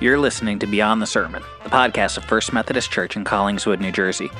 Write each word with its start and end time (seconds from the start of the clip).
You're 0.00 0.18
listening 0.18 0.58
to 0.60 0.66
Beyond 0.66 1.02
the 1.02 1.06
Sermon, 1.06 1.42
the 1.62 1.68
podcast 1.68 2.16
of 2.16 2.24
First 2.24 2.54
Methodist 2.54 2.90
Church 2.90 3.16
in 3.16 3.24
Collingswood, 3.24 3.80
New 3.80 3.92
Jersey. 3.92 4.30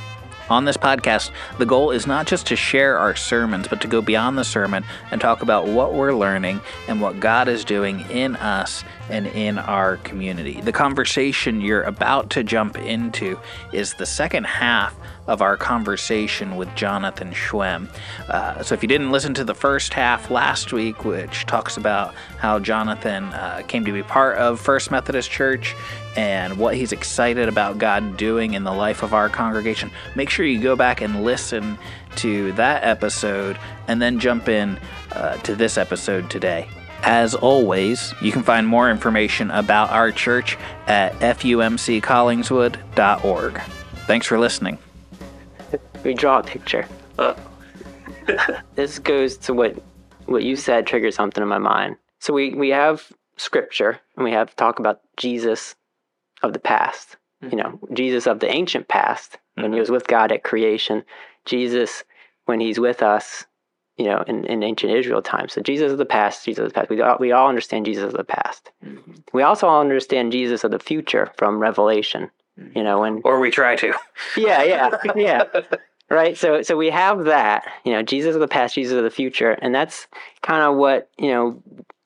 On 0.48 0.64
this 0.64 0.79
podcast, 0.79 1.33
the 1.58 1.67
goal 1.67 1.90
is 1.90 2.06
not 2.06 2.26
just 2.26 2.47
to 2.47 2.56
share 2.56 2.97
our 2.97 3.15
sermons, 3.15 3.68
but 3.68 3.78
to 3.83 3.86
go 3.86 4.00
beyond 4.00 4.38
the 4.38 4.44
sermon 4.44 4.84
and 5.10 5.20
talk 5.20 5.42
about 5.42 5.68
what 5.68 5.92
we're 5.92 6.15
learning 6.15 6.62
and 6.88 6.99
what 6.99 7.20
God 7.20 7.46
is 7.46 7.62
doing 7.62 8.00
in 8.11 8.36
us 8.36 8.84
and 9.11 9.27
in 9.29 9.58
our 9.58 9.96
community. 9.98 10.61
The 10.61 10.72
conversation 10.72 11.60
you're 11.60 11.82
about 11.82 12.30
to 12.30 12.45
jump 12.45 12.79
into 12.79 13.38
is 13.72 13.95
the 13.95 14.06
second 14.06 14.45
half 14.45 14.95
of 15.27 15.42
our 15.42 15.56
conversation 15.56 16.56
with 16.56 16.74
Jonathan 16.74 17.30
Schwehm. 17.32 17.88
Uh, 18.28 18.62
so, 18.62 18.74
if 18.74 18.82
you 18.82 18.88
didn't 18.88 19.12
listen 19.12 19.34
to 19.34 19.45
the 19.45 19.54
first 19.54 19.95
half 19.95 20.30
last 20.30 20.73
week, 20.73 21.04
which 21.04 21.46
talks 21.46 21.77
about 21.77 22.14
how 22.38 22.59
Jonathan 22.59 23.24
uh, 23.24 23.62
came 23.68 23.84
to 23.84 23.92
be 23.92 24.02
part 24.02 24.38
of 24.38 24.60
First 24.60 24.91
Methodist 24.91 25.30
Church 25.30 25.77
and 26.16 26.58
what 26.58 26.74
he's 26.74 26.92
excited 26.92 27.48
about 27.48 27.78
God 27.78 28.16
doing 28.16 28.55
in 28.55 28.64
the 28.64 28.72
life 28.72 29.02
of 29.02 29.14
our 29.14 29.28
congregation, 29.28 29.91
make 30.16 30.30
sure 30.30 30.45
you 30.45 30.61
go 30.61 30.74
back 30.74 31.00
and 31.00 31.22
listen 31.22 31.78
to 32.16 32.50
that 32.52 32.83
episode 32.83 33.58
and 33.86 34.02
then 34.02 34.19
jump 34.19 34.48
in 34.48 34.78
uh, 35.12 35.36
to 35.38 35.55
this 35.55 35.78
episode 35.78 36.28
today. 36.28 36.69
As 37.02 37.34
always, 37.34 38.12
you 38.20 38.30
can 38.32 38.42
find 38.42 38.66
more 38.66 38.90
information 38.90 39.50
about 39.50 39.88
our 39.91 40.12
church 40.12 40.58
at 40.86 41.14
fumccollingswood.org. 41.14 43.60
Thanks 44.06 44.27
for 44.27 44.38
listening. 44.38 44.77
We 46.02 46.14
draw 46.14 46.38
a 46.38 46.42
picture. 46.42 46.88
this 48.74 48.98
goes 48.98 49.36
to 49.36 49.52
what 49.52 49.77
what 50.24 50.42
you 50.42 50.56
said 50.56 50.86
triggered 50.86 51.14
something 51.14 51.42
in 51.42 51.48
my 51.48 51.58
mind. 51.58 51.96
So 52.20 52.32
we 52.32 52.55
we 52.55 52.70
have 52.70 53.12
scripture 53.36 54.00
and 54.16 54.24
we 54.24 54.32
have 54.32 54.55
talk 54.56 54.78
about 54.78 55.00
Jesus 55.16 55.74
of 56.42 56.52
the 56.52 56.58
past. 56.58 57.16
You 57.42 57.56
know, 57.56 57.78
mm-hmm. 57.82 57.94
Jesus 57.94 58.27
of 58.27 58.41
the 58.41 58.50
ancient 58.50 58.88
past 58.88 59.38
when 59.55 59.66
he 59.66 59.70
mm-hmm. 59.70 59.80
was 59.80 59.91
with 59.91 60.06
God 60.06 60.32
at 60.32 60.42
creation. 60.42 61.05
Jesus 61.44 62.05
when 62.47 62.60
he's 62.60 62.80
with 62.80 63.03
us, 63.03 63.47
you 64.01 64.06
know, 64.06 64.25
in, 64.27 64.45
in 64.47 64.62
ancient 64.62 64.93
Israel 64.93 65.20
times. 65.20 65.53
So 65.53 65.61
Jesus 65.61 65.93
of 65.93 65.98
the 65.98 66.06
past, 66.06 66.45
Jesus 66.47 66.62
of 66.65 66.69
the 66.70 66.75
past. 66.75 66.89
We 66.89 67.01
all, 67.03 67.17
we 67.20 67.33
all 67.33 67.48
understand 67.48 67.84
Jesus 67.84 68.05
of 68.05 68.12
the 68.17 68.25
past. 68.25 68.70
We 69.34 69.43
also 69.43 69.69
all 69.69 69.81
understand 69.83 70.33
Jesus 70.33 70.65
of 70.65 70.70
the 70.70 70.79
future 70.79 71.31
from 71.37 71.59
Revelation. 71.59 72.31
You 72.75 72.83
know, 72.83 73.01
when 73.01 73.21
Or 73.25 73.41
we 73.41 73.51
try 73.51 73.77
to. 73.77 73.93
yeah, 74.37 74.62
yeah, 74.62 74.91
yeah. 75.15 75.45
Right. 76.11 76.37
So, 76.37 76.62
so 76.62 76.77
we 76.77 76.91
have 76.91 77.25
that. 77.27 77.71
You 77.84 77.93
know, 77.93 78.03
Jesus 78.03 78.34
of 78.34 78.41
the 78.41 78.48
past, 78.48 78.75
Jesus 78.75 78.97
of 78.97 79.05
the 79.05 79.11
future, 79.11 79.53
and 79.62 79.73
that's 79.75 80.06
kind 80.43 80.62
of 80.65 80.77
what 80.77 81.09
you 81.19 81.31
know. 81.31 81.62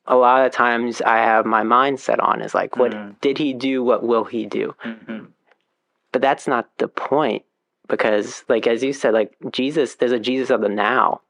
A 0.06 0.16
lot 0.16 0.44
of 0.44 0.52
times, 0.52 1.00
I 1.00 1.16
have 1.18 1.46
my 1.46 1.62
mindset 1.62 2.22
on 2.22 2.42
is 2.42 2.54
like, 2.54 2.76
what 2.76 2.92
Mhm. 2.92 3.18
did 3.22 3.38
he 3.38 3.54
do? 3.54 3.82
What 3.82 4.02
will 4.02 4.24
he 4.24 4.44
do? 4.44 4.74
Mhm. 4.84 5.28
But 6.12 6.20
that's 6.20 6.46
not 6.46 6.68
the 6.76 6.88
point, 6.88 7.42
because, 7.88 8.44
like 8.48 8.66
as 8.66 8.84
you 8.84 8.92
said, 8.92 9.14
like 9.14 9.32
Jesus, 9.50 9.94
there's 9.94 10.12
a 10.12 10.18
Jesus 10.20 10.50
of 10.50 10.60
the 10.60 10.68
now. 10.68 11.22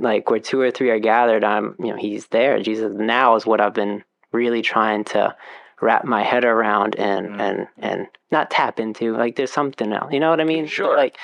Like 0.00 0.30
where 0.30 0.40
two 0.40 0.60
or 0.60 0.70
three 0.70 0.90
are 0.90 0.98
gathered, 0.98 1.44
I'm, 1.44 1.74
you 1.78 1.88
know, 1.88 1.96
he's 1.96 2.26
there. 2.28 2.60
Jesus 2.60 2.94
now 2.96 3.36
is 3.36 3.46
what 3.46 3.60
I've 3.60 3.74
been 3.74 4.02
really 4.32 4.62
trying 4.62 5.04
to 5.04 5.34
wrap 5.80 6.04
my 6.04 6.22
head 6.22 6.44
around 6.44 6.94
and 6.96 7.28
Mhm. 7.30 7.40
and 7.40 7.68
and 7.78 8.06
not 8.30 8.50
tap 8.50 8.78
into. 8.80 9.14
Like 9.16 9.36
there's 9.36 9.52
something 9.52 9.92
else. 9.92 10.12
You 10.12 10.20
know 10.20 10.30
what 10.30 10.40
I 10.40 10.44
mean? 10.44 10.66
Sure. 10.66 10.96
Like 10.96 11.16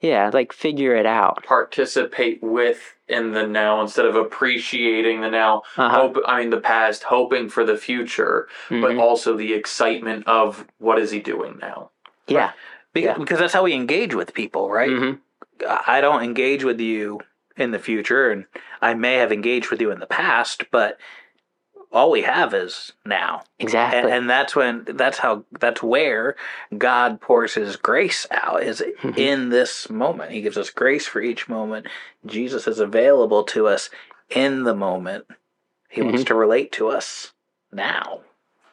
yeah, 0.00 0.30
like 0.32 0.52
figure 0.52 0.94
it 0.94 1.06
out. 1.06 1.42
participate 1.44 2.40
with 2.42 2.94
in 3.08 3.32
the 3.32 3.46
now 3.46 3.80
instead 3.80 4.04
of 4.06 4.14
appreciating 4.16 5.22
the 5.22 5.30
now. 5.30 5.62
Uh-huh. 5.76 5.88
Hope 5.88 6.16
I 6.26 6.40
mean 6.40 6.50
the 6.50 6.60
past, 6.60 7.04
hoping 7.04 7.48
for 7.48 7.64
the 7.64 7.76
future, 7.76 8.48
but 8.68 8.92
Mhm. 8.92 9.00
also 9.00 9.36
the 9.36 9.54
excitement 9.54 10.26
of 10.28 10.66
what 10.78 10.98
is 10.98 11.10
he 11.10 11.20
doing 11.20 11.58
now. 11.60 11.90
yeah. 12.26 12.52
Because, 12.92 13.06
Yeah. 13.16 13.18
because 13.18 13.38
that's 13.38 13.52
how 13.54 13.62
we 13.64 13.72
engage 13.74 14.14
with 14.14 14.34
people, 14.34 14.70
right? 14.70 14.90
Mhm. 14.90 15.18
I 15.66 16.00
don't 16.00 16.22
engage 16.22 16.62
with 16.64 16.78
you 16.80 17.20
in 17.58 17.72
the 17.72 17.78
future, 17.78 18.30
and 18.30 18.46
I 18.80 18.94
may 18.94 19.14
have 19.14 19.32
engaged 19.32 19.70
with 19.70 19.80
you 19.80 19.90
in 19.90 20.00
the 20.00 20.06
past, 20.06 20.64
but 20.70 20.98
all 21.90 22.10
we 22.10 22.22
have 22.22 22.54
is 22.54 22.92
now. 23.04 23.42
Exactly. 23.58 23.98
And, 24.00 24.08
and 24.10 24.30
that's 24.30 24.54
when 24.54 24.84
that's 24.86 25.18
how 25.18 25.44
that's 25.58 25.82
where 25.82 26.36
God 26.76 27.20
pours 27.20 27.54
his 27.54 27.76
grace 27.76 28.26
out 28.30 28.62
is 28.62 28.82
Mhm. 29.02 29.16
in 29.18 29.48
this 29.48 29.88
moment. 29.88 30.32
He 30.32 30.42
gives 30.42 30.58
us 30.58 30.70
grace 30.70 31.06
for 31.06 31.20
each 31.20 31.48
moment. 31.48 31.86
Jesus 32.26 32.66
is 32.66 32.78
available 32.78 33.42
to 33.44 33.66
us 33.66 33.88
in 34.28 34.64
the 34.64 34.74
moment. 34.74 35.26
He 35.88 36.02
wants 36.02 36.22
Mhm. 36.24 36.26
to 36.26 36.34
relate 36.34 36.72
to 36.72 36.88
us 36.88 37.32
now. 37.72 38.20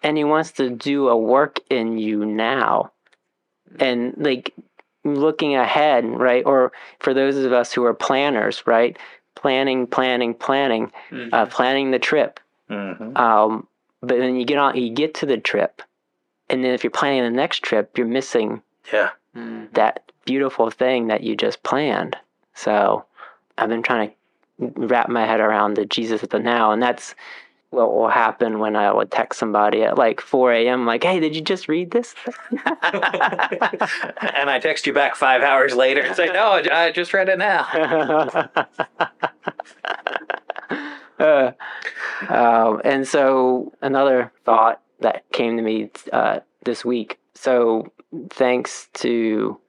and 0.03 0.17
he 0.17 0.23
wants 0.23 0.51
to 0.51 0.69
do 0.69 1.07
a 1.09 1.17
work 1.17 1.59
in 1.67 1.97
you 1.97 2.23
now. 2.25 2.91
And 3.79 4.13
like 4.17 4.53
looking 5.05 5.55
ahead, 5.55 6.03
right? 6.05 6.43
Or 6.45 6.71
for 6.99 7.13
those 7.13 7.37
of 7.37 7.53
us 7.53 7.71
who 7.71 7.85
are 7.85 7.93
planners, 7.93 8.63
right? 8.65 8.97
Planning, 9.35 9.87
planning, 9.87 10.33
planning, 10.33 10.91
uh, 11.31 11.45
planning 11.45 11.91
the 11.91 11.99
trip. 11.99 12.39
Mm-hmm. 12.69 13.15
Um, 13.15 13.67
but 14.01 14.17
then 14.17 14.35
you 14.35 14.45
get 14.45 14.57
on, 14.57 14.75
you 14.75 14.89
get 14.89 15.13
to 15.15 15.25
the 15.25 15.37
trip, 15.37 15.81
and 16.49 16.63
then 16.63 16.73
if 16.73 16.83
you're 16.83 16.91
planning 16.91 17.23
the 17.23 17.29
next 17.29 17.63
trip, 17.63 17.97
you're 17.97 18.07
missing 18.07 18.61
Yeah. 18.91 19.11
that 19.73 20.11
beautiful 20.25 20.69
thing 20.71 21.07
that 21.07 21.21
you 21.23 21.35
just 21.35 21.61
planned. 21.63 22.17
So 22.55 23.05
I've 23.57 23.69
been 23.69 23.83
trying 23.83 24.09
to 24.09 24.15
wrap 24.75 25.09
my 25.09 25.25
head 25.25 25.39
around 25.39 25.75
the 25.75 25.85
Jesus 25.85 26.23
of 26.23 26.29
the 26.29 26.39
now, 26.39 26.71
and 26.71 26.81
that's 26.81 27.13
what 27.75 27.93
will 27.93 28.09
happen 28.09 28.59
when 28.59 28.75
I 28.75 28.91
would 28.91 29.11
text 29.11 29.39
somebody 29.39 29.83
at 29.83 29.97
like 29.97 30.21
4 30.21 30.53
a.m. 30.53 30.85
like, 30.85 31.03
"Hey, 31.03 31.19
did 31.19 31.35
you 31.35 31.41
just 31.41 31.67
read 31.67 31.91
this?" 31.91 32.15
and 32.51 32.59
I 34.49 34.59
text 34.61 34.87
you 34.87 34.93
back 34.93 35.15
five 35.15 35.41
hours 35.41 35.75
later 35.75 36.01
and 36.01 36.15
say, 36.15 36.27
"No, 36.27 36.51
I 36.51 36.85
I 36.85 36.91
just 36.91 37.13
read 37.13 37.29
it 37.29 37.37
now." 37.37 37.63
uh, 41.19 41.51
um, 42.29 42.81
and 42.83 43.07
so 43.07 43.73
another 43.81 44.31
thought 44.45 44.81
that 45.01 45.23
came 45.31 45.57
to 45.57 45.63
me 45.63 45.91
uh, 46.13 46.39
this 46.63 46.85
week. 46.85 47.19
So 47.33 47.91
thanks 48.29 48.87
to 48.95 49.59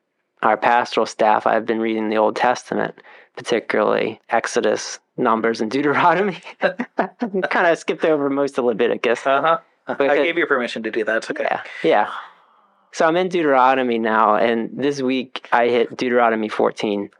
our 0.46 0.56
pastoral 0.56 1.06
staff, 1.06 1.46
I've 1.46 1.66
been 1.66 1.80
reading 1.80 2.08
the 2.08 2.16
Old 2.16 2.36
Testament, 2.36 2.94
particularly 3.36 4.20
Exodus, 4.30 5.00
Numbers, 5.16 5.60
and 5.60 5.70
Deuteronomy. 5.70 6.40
I 6.62 7.08
kind 7.50 7.66
of 7.66 7.78
skipped 7.78 8.04
over 8.04 8.30
most 8.30 8.56
of 8.58 8.64
Leviticus. 8.64 9.26
Uh 9.26 9.42
huh. 9.42 9.58
I 9.88 10.16
gave 10.16 10.38
you 10.38 10.46
permission 10.46 10.82
to 10.84 10.90
do 10.90 11.04
that. 11.04 11.16
It's 11.18 11.30
okay. 11.30 11.44
Yeah, 11.44 11.62
yeah. 11.82 12.12
So 12.92 13.06
I'm 13.06 13.16
in 13.16 13.28
Deuteronomy 13.28 13.98
now, 13.98 14.36
and 14.36 14.70
this 14.72 15.02
week 15.02 15.48
I 15.52 15.68
hit 15.68 15.96
Deuteronomy 15.96 16.48
14, 16.48 17.10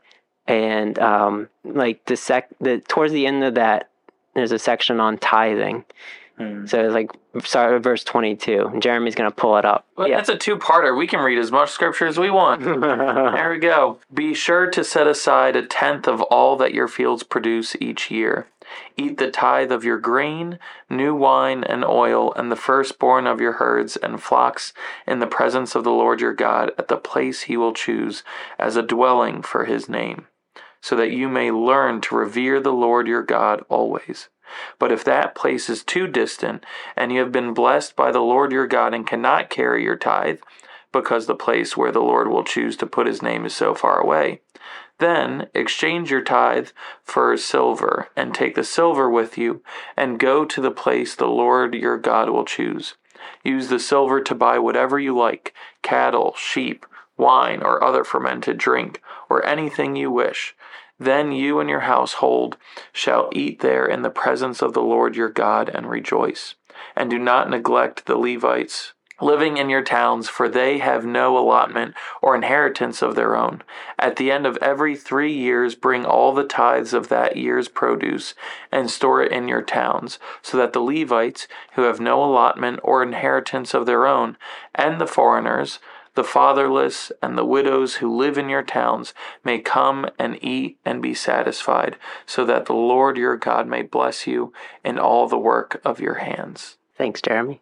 and 0.47 0.99
um, 0.99 1.49
like 1.63 2.03
the 2.05 2.17
sec, 2.17 2.49
the 2.59 2.79
towards 2.79 3.13
the 3.13 3.27
end 3.27 3.43
of 3.43 3.55
that, 3.55 3.89
there's 4.35 4.51
a 4.51 4.59
section 4.59 4.99
on 4.99 5.17
tithing. 5.17 5.85
Hmm. 6.37 6.65
So 6.67 6.85
it's 6.85 6.93
like 6.93 7.11
sorry, 7.45 7.79
verse 7.79 8.03
22. 8.03 8.77
Jeremy's 8.79 9.15
gonna 9.15 9.31
pull 9.31 9.57
it 9.57 9.65
up. 9.65 9.85
Well, 9.95 10.07
yeah. 10.07 10.17
That's 10.17 10.29
a 10.29 10.37
two-parter. 10.37 10.95
We 10.95 11.07
can 11.07 11.19
read 11.19 11.39
as 11.39 11.51
much 11.51 11.71
scripture 11.71 12.05
as 12.05 12.19
we 12.19 12.29
want. 12.29 12.61
There 13.37 13.51
we 13.51 13.59
go. 13.59 13.99
Be 14.13 14.33
sure 14.33 14.69
to 14.71 14.83
set 14.83 15.07
aside 15.07 15.55
a 15.55 15.65
tenth 15.65 16.07
of 16.07 16.21
all 16.23 16.55
that 16.57 16.73
your 16.73 16.87
fields 16.87 17.23
produce 17.23 17.75
each 17.79 18.11
year. 18.11 18.47
Eat 18.97 19.17
the 19.17 19.31
tithe 19.31 19.71
of 19.71 19.83
your 19.83 19.97
grain, 19.97 20.59
new 20.89 21.15
wine, 21.15 21.63
and 21.63 21.85
oil, 21.85 22.33
and 22.33 22.51
the 22.51 22.55
firstborn 22.55 23.25
of 23.25 23.39
your 23.39 23.53
herds 23.53 23.95
and 23.95 24.21
flocks 24.21 24.73
in 25.07 25.19
the 25.19 25.27
presence 25.27 25.73
of 25.75 25.83
the 25.83 25.91
Lord 25.91 26.19
your 26.19 26.33
God 26.33 26.71
at 26.77 26.87
the 26.87 26.97
place 26.97 27.43
he 27.43 27.57
will 27.57 27.73
choose 27.73 28.23
as 28.59 28.75
a 28.75 28.81
dwelling 28.83 29.41
for 29.41 29.65
his 29.65 29.87
name, 29.87 30.27
so 30.81 30.95
that 30.95 31.11
you 31.11 31.29
may 31.29 31.49
learn 31.51 32.01
to 32.01 32.15
revere 32.15 32.59
the 32.59 32.73
Lord 32.73 33.07
your 33.07 33.23
God 33.23 33.63
always. 33.69 34.29
But 34.79 34.91
if 34.91 35.03
that 35.03 35.35
place 35.35 35.69
is 35.69 35.83
too 35.83 36.07
distant, 36.07 36.65
and 36.95 37.11
you 37.11 37.19
have 37.19 37.31
been 37.31 37.53
blessed 37.53 37.95
by 37.95 38.11
the 38.11 38.21
Lord 38.21 38.51
your 38.51 38.67
God 38.67 38.93
and 38.93 39.05
cannot 39.05 39.49
carry 39.49 39.83
your 39.83 39.95
tithe, 39.95 40.39
because 40.91 41.25
the 41.25 41.35
place 41.35 41.75
where 41.75 41.91
the 41.91 42.01
Lord 42.01 42.29
will 42.29 42.43
choose 42.43 42.77
to 42.77 42.85
put 42.85 43.07
his 43.07 43.21
name 43.21 43.45
is 43.45 43.55
so 43.55 43.75
far 43.75 43.99
away, 43.99 44.41
then 44.99 45.47
exchange 45.53 46.09
your 46.09 46.21
tithe 46.21 46.69
for 47.03 47.35
silver, 47.37 48.09
and 48.15 48.33
take 48.33 48.55
the 48.55 48.63
silver 48.63 49.09
with 49.09 49.37
you, 49.37 49.61
and 49.95 50.19
go 50.19 50.43
to 50.45 50.61
the 50.61 50.71
place 50.71 51.13
the 51.13 51.27
Lord 51.27 51.75
your 51.75 51.97
God 51.97 52.29
will 52.29 52.45
choose. 52.45 52.95
Use 53.43 53.67
the 53.67 53.79
silver 53.79 54.21
to 54.21 54.35
buy 54.35 54.57
whatever 54.57 54.97
you 54.97 55.15
like 55.15 55.53
cattle, 55.81 56.33
sheep, 56.37 56.85
wine, 57.17 57.61
or 57.61 57.83
other 57.83 58.03
fermented 58.03 58.57
drink, 58.57 59.01
or 59.29 59.45
anything 59.45 59.95
you 59.95 60.09
wish. 60.09 60.55
Then 60.99 61.31
you 61.31 61.59
and 61.59 61.69
your 61.69 61.81
household 61.81 62.57
shall 62.91 63.29
eat 63.31 63.59
there 63.59 63.85
in 63.85 64.01
the 64.01 64.09
presence 64.09 64.61
of 64.61 64.73
the 64.73 64.81
Lord 64.81 65.15
your 65.15 65.29
God 65.29 65.69
and 65.69 65.89
rejoice. 65.89 66.55
And 66.95 67.09
do 67.09 67.19
not 67.19 67.49
neglect 67.49 68.05
the 68.05 68.17
Levites 68.17 68.93
living 69.19 69.57
in 69.57 69.69
your 69.69 69.83
towns, 69.83 70.29
for 70.29 70.47
they 70.47 70.77
have 70.77 71.05
no 71.05 71.37
allotment 71.37 71.95
or 72.21 72.35
inheritance 72.35 73.01
of 73.01 73.15
their 73.15 73.35
own. 73.35 73.63
At 73.97 74.17
the 74.17 74.31
end 74.31 74.45
of 74.45 74.57
every 74.57 74.95
three 74.95 75.33
years, 75.33 75.75
bring 75.75 76.05
all 76.05 76.33
the 76.33 76.43
tithes 76.43 76.93
of 76.93 77.09
that 77.09 77.35
year's 77.35 77.67
produce 77.67 78.35
and 78.71 78.91
store 78.91 79.23
it 79.23 79.31
in 79.31 79.47
your 79.47 79.63
towns, 79.63 80.19
so 80.41 80.57
that 80.57 80.73
the 80.73 80.81
Levites, 80.81 81.47
who 81.73 81.83
have 81.83 81.99
no 81.99 82.23
allotment 82.23 82.79
or 82.83 83.01
inheritance 83.01 83.73
of 83.73 83.85
their 83.85 84.05
own, 84.05 84.37
and 84.75 85.01
the 85.01 85.07
foreigners, 85.07 85.79
the 86.17 86.23
fatherless, 86.23 87.11
and 87.21 87.37
the 87.37 87.45
widows 87.45 87.95
who 87.97 88.17
live 88.17 88.39
in 88.39 88.49
your 88.49 88.63
towns 88.63 89.13
may 89.43 89.59
come 89.59 90.09
and 90.17 90.43
eat 90.43 90.79
and 90.83 90.99
be 90.99 91.13
satisfied, 91.13 91.95
so 92.25 92.43
that 92.43 92.65
the 92.65 92.73
Lord 92.73 93.17
your 93.17 93.37
God 93.37 93.67
may 93.67 93.83
bless 93.83 94.25
you 94.25 94.51
in 94.83 94.97
all 94.97 95.27
the 95.27 95.37
work 95.37 95.79
of 95.85 95.99
your 96.01 96.15
hands. 96.15 96.77
Thanks, 96.97 97.21
Jeremy. 97.21 97.61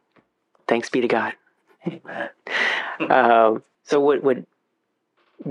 Thanks 0.70 0.90
be 0.90 1.02
to 1.02 1.08
God. 1.10 1.34
um, 3.10 3.62
so 3.84 4.00
what 4.00 4.24
what 4.24 4.38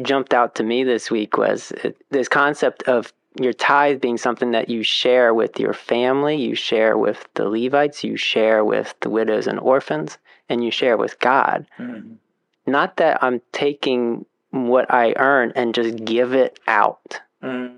jumped 0.01 0.33
out 0.33 0.55
to 0.55 0.65
me 0.65 0.83
this 0.83 1.11
week 1.11 1.37
was 1.37 1.75
this 2.09 2.27
concept 2.27 2.85
of 2.85 3.13
your 3.39 3.53
tithe 3.53 4.01
being 4.01 4.17
something 4.17 4.53
that 4.53 4.71
you 4.71 4.83
share 4.83 5.35
with 5.35 5.61
your 5.61 5.75
family, 5.75 6.37
you 6.37 6.55
share 6.55 6.97
with 6.97 7.29
the 7.35 7.47
Levites, 7.47 8.03
you 8.03 8.17
share 8.17 8.65
with 8.65 8.95
the 9.01 9.11
widows 9.11 9.47
and 9.47 9.61
orphans, 9.61 10.17
and 10.49 10.65
you 10.65 10.71
share 10.71 10.97
with 10.97 11.21
God. 11.21 11.67
Mhm. 11.79 12.17
Not 12.67 12.97
that 12.97 13.23
I'm 13.23 13.41
taking 13.53 14.25
what 14.51 14.93
I 14.93 15.15
earn 15.17 15.53
and 15.57 15.75
just 15.75 16.05
give 16.05 16.33
it 16.33 16.59
out. 16.67 17.21
Mm. 17.43 17.77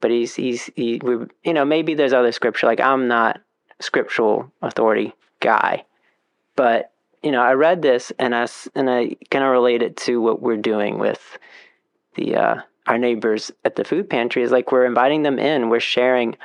But 0.00 0.10
he's 0.10 0.34
he's 0.34 0.70
he, 0.76 1.00
we, 1.02 1.26
you 1.44 1.54
know 1.54 1.64
maybe 1.64 1.94
there's 1.94 2.12
other 2.12 2.32
scripture 2.32 2.66
like 2.66 2.80
I'm 2.80 3.08
not 3.08 3.40
scriptural 3.80 4.52
authority 4.60 5.14
guy, 5.40 5.84
but 6.56 6.92
you 7.22 7.30
know 7.30 7.40
I 7.40 7.52
read 7.52 7.80
this 7.80 8.12
and 8.18 8.34
I 8.34 8.46
and 8.74 8.90
I 8.90 9.16
kind 9.30 9.44
of 9.44 9.50
relate 9.50 9.82
it 9.82 9.96
to 9.98 10.20
what 10.20 10.42
we're 10.42 10.56
doing 10.56 10.98
with 10.98 11.38
the 12.16 12.36
uh, 12.36 12.56
our 12.86 12.98
neighbors 12.98 13.50
at 13.64 13.76
the 13.76 13.84
food 13.84 14.10
pantry 14.10 14.42
is 14.42 14.50
like 14.50 14.72
we're 14.72 14.84
inviting 14.84 15.22
them 15.22 15.38
in, 15.38 15.70
we're 15.70 15.80
sharing 15.80 16.36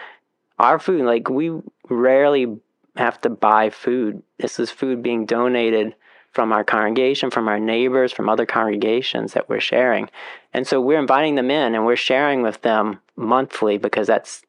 our 0.58 0.80
food. 0.80 1.06
Like 1.06 1.30
we 1.30 1.52
rarely 1.90 2.58
have 2.96 3.20
to 3.22 3.30
buy 3.30 3.70
food. 3.70 4.22
This 4.38 4.60
is 4.60 4.72
food 4.72 5.02
being 5.04 5.26
donated 5.26 5.96
from 6.32 6.52
our 6.52 6.64
congregation, 6.64 7.32
from 7.32 7.48
our 7.48 7.60
neighbors, 7.60 8.12
from 8.12 8.30
other 8.30 8.46
congregations 8.46 9.34
that 9.34 9.50
we're 9.50 9.60
sharing. 9.60 10.10
And 10.54 10.68
so 10.68 10.80
we're 10.80 11.00
inviting 11.00 11.36
them 11.36 11.52
in 11.52 11.76
and 11.76 11.86
we're 11.86 11.96
sharing 11.96 12.42
with 12.42 12.62
them 12.62 13.00
monthly 13.16 13.78
because 13.78 14.08
that's 14.08 14.44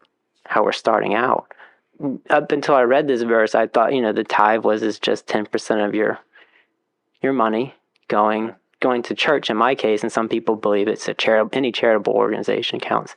how 0.46 0.64
we're 0.64 0.72
starting 0.72 1.14
out. 1.14 1.52
Up 2.30 2.52
until 2.52 2.74
I 2.74 2.82
read 2.82 3.08
this 3.08 3.22
verse, 3.22 3.54
I 3.54 3.66
thought, 3.66 3.94
you 3.94 4.00
know, 4.00 4.12
the 4.12 4.24
tithe 4.24 4.64
was 4.64 4.82
is 4.82 4.98
just 4.98 5.26
10% 5.26 5.86
of 5.86 5.94
your 5.94 6.18
your 7.22 7.32
money 7.34 7.74
going 8.08 8.54
going 8.80 9.02
to 9.02 9.14
church 9.14 9.50
in 9.50 9.56
my 9.58 9.74
case, 9.74 10.02
and 10.02 10.10
some 10.10 10.26
people 10.26 10.56
believe 10.56 10.88
it's 10.88 11.06
a 11.06 11.14
charitable 11.14 11.50
any 11.56 11.70
charitable 11.70 12.14
organization 12.14 12.80
counts. 12.80 13.14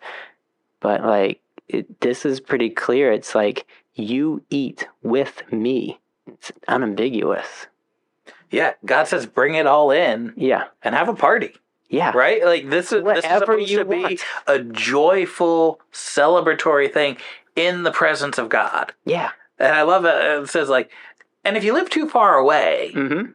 But 0.81 1.03
like 1.03 1.39
it, 1.69 2.01
this 2.01 2.25
is 2.25 2.41
pretty 2.41 2.69
clear. 2.69 3.11
It's 3.11 3.33
like 3.33 3.65
you 3.95 4.43
eat 4.49 4.87
with 5.01 5.43
me. 5.51 5.99
It's 6.27 6.51
unambiguous. 6.67 7.67
Yeah, 8.53 8.73
God 8.85 9.07
says 9.07 9.25
bring 9.25 9.55
it 9.55 9.65
all 9.67 9.89
in 9.91 10.33
Yeah. 10.37 10.65
and 10.83 10.93
have 10.93 11.09
a 11.09 11.15
party, 11.15 11.55
Yeah. 11.89 12.11
right? 12.15 12.45
Like 12.45 12.69
this 12.69 12.91
is 12.91 12.91
this 12.91 12.99
is 12.99 13.03
Whatever 13.23 13.39
supposed 13.45 13.69
you 13.71 13.77
to 13.79 13.85
be 13.85 14.01
want. 14.03 14.21
a 14.47 14.59
joyful, 14.59 15.79
celebratory 15.91 16.91
thing 16.93 17.17
in 17.55 17.83
the 17.83 17.91
presence 17.91 18.37
of 18.37 18.49
God. 18.49 18.93
Yeah. 19.05 19.31
And 19.59 19.73
I 19.75 19.81
love 19.81 20.05
it. 20.05 20.15
It 20.43 20.49
says 20.49 20.69
like, 20.69 20.91
and 21.43 21.57
if 21.57 21.63
you 21.63 21.73
live 21.73 21.89
too 21.89 22.07
far 22.07 22.35
away, 22.35 22.91
Mm-hmm. 22.95 23.31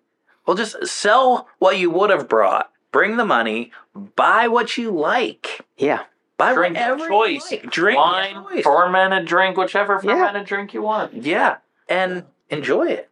well, 0.47 0.57
just 0.57 0.87
sell 0.87 1.49
what 1.59 1.79
you 1.79 1.91
would 1.91 2.11
have 2.11 2.29
brought, 2.29 2.71
bring 2.93 3.17
the 3.17 3.25
money, 3.25 3.73
buy 4.17 4.47
what 4.49 4.77
you 4.77 4.91
like, 4.93 5.61
Yeah. 5.77 6.05
buy 6.37 6.55
Drink 6.55 6.77
whatever 6.77 7.09
choice. 7.09 7.51
like. 7.51 7.63
drink 7.71 7.99
Wine, 7.99 8.45
choice. 8.49 8.63
fermented 8.65 9.27
drink, 9.27 9.57
whichever 9.57 9.95
Yeah. 10.03 10.15
fermented 10.15 10.47
drink 10.47 10.73
you 10.75 10.83
want. 10.83 11.13
yeah, 11.13 11.57
and 11.89 12.25
enjoy 12.51 12.87
it 12.89 13.11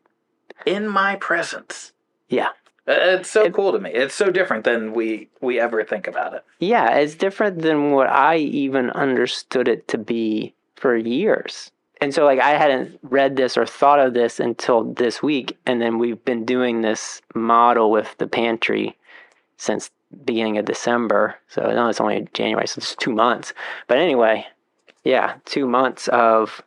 in 0.65 0.87
my 0.89 1.17
presence. 1.17 1.93
Yeah. 2.29 2.49
Uh, 2.89 3.19
It's 3.19 3.31
so 3.31 3.45
It- 3.45 3.53
cool 3.55 3.73
to 3.73 3.79
me. 3.79 3.91
It's 3.93 4.15
so 4.15 4.31
different 4.31 4.65
than 4.65 4.93
we 4.93 5.29
we 5.41 5.59
ever 5.61 5.85
think 5.85 6.07
about 6.07 6.35
it. 6.35 6.45
Yeah. 6.61 6.97
It's 6.99 7.15
different 7.15 7.63
than 7.63 7.93
what 7.93 8.09
I 8.09 8.37
even 8.37 8.91
understood 8.91 9.69
it 9.69 9.89
to 9.89 9.99
be 9.99 10.55
for 10.77 10.97
years. 10.97 11.71
And 12.01 12.13
so, 12.13 12.27
like, 12.27 12.39
I 12.41 12.51
hadn't 12.51 12.99
read 13.03 13.37
this 13.37 13.57
or 13.57 13.65
thought 13.65 13.99
of 13.99 14.13
this 14.13 14.39
until 14.39 14.85
this 14.85 15.23
week. 15.23 15.57
And 15.65 15.81
then 15.81 15.99
we've 15.99 16.23
been 16.27 16.45
doing 16.45 16.83
this 16.83 17.23
model 17.35 17.91
with 17.91 18.15
the 18.19 18.27
pantry 18.27 18.95
since 19.57 19.91
beginning 20.27 20.59
of 20.59 20.67
December. 20.67 21.37
So, 21.49 21.63
no, 21.63 21.89
it's 21.89 22.01
only 22.01 22.29
January, 22.35 22.67
so 22.67 22.79
it's 22.81 22.95
two 22.95 23.13
months. 23.13 23.55
But 23.87 23.97
anyway, 23.97 24.47
yeah, 25.05 25.37
two 25.47 25.67
months 25.67 26.07
of 26.09 26.63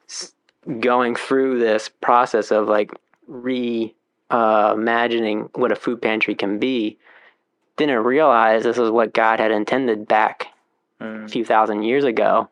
going 0.79 1.15
through 1.15 1.59
this 1.59 1.89
process 1.89 2.51
of 2.51 2.67
like 2.67 2.91
re 3.27 3.93
uh, 4.29 4.73
imagining 4.75 5.49
what 5.55 5.71
a 5.71 5.75
food 5.75 6.01
pantry 6.01 6.35
can 6.35 6.59
be. 6.59 6.97
Didn't 7.77 8.03
realize 8.03 8.63
this 8.63 8.77
is 8.77 8.89
what 8.89 9.13
God 9.13 9.39
had 9.39 9.51
intended 9.51 10.07
back 10.07 10.47
a 10.99 11.27
few 11.29 11.45
thousand 11.45 11.83
years 11.83 12.03
ago 12.03 12.49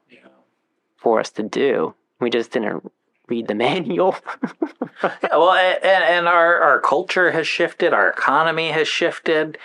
for 0.97 1.19
us 1.19 1.29
to 1.31 1.43
do. 1.43 1.93
We 2.19 2.29
just 2.29 2.51
didn't 2.51 2.89
read 3.27 3.47
the 3.47 3.55
manual. 3.67 4.15
Yeah, 5.03 5.11
well, 5.31 5.51
and, 5.53 5.83
and 6.03 6.27
our, 6.27 6.59
our 6.61 6.79
culture 6.79 7.31
has 7.31 7.47
shifted, 7.47 7.93
our 7.93 8.09
economy 8.09 8.71
has 8.71 8.87
shifted. 8.87 9.57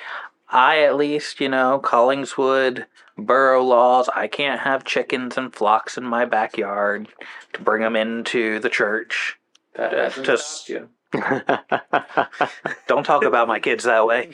I, 0.51 0.83
at 0.83 0.97
least, 0.97 1.41
you 1.41 1.49
know, 1.49 1.81
Collingswood, 1.83 2.85
borough 3.17 3.63
laws, 3.63 4.11
I 4.15 4.27
can't 4.27 4.61
have 4.61 4.85
chickens 4.85 5.39
and 5.39 5.55
flocks 5.55 5.97
in 5.97 6.05
my 6.05 6.27
backyard 6.27 7.09
to 7.55 7.63
bring 7.63 7.81
them 7.83 7.97
into 7.97 8.59
the 8.59 8.69
church. 8.69 9.39
That 9.77 9.93
hasn't 9.93 10.27
Just- 10.27 10.65
stopped 10.65 10.69
you. 10.69 10.89
Don't 12.87 13.05
talk 13.05 13.25
about 13.25 13.49
my 13.49 13.61
kids 13.61 13.85
that 13.85 14.07
way. 14.07 14.31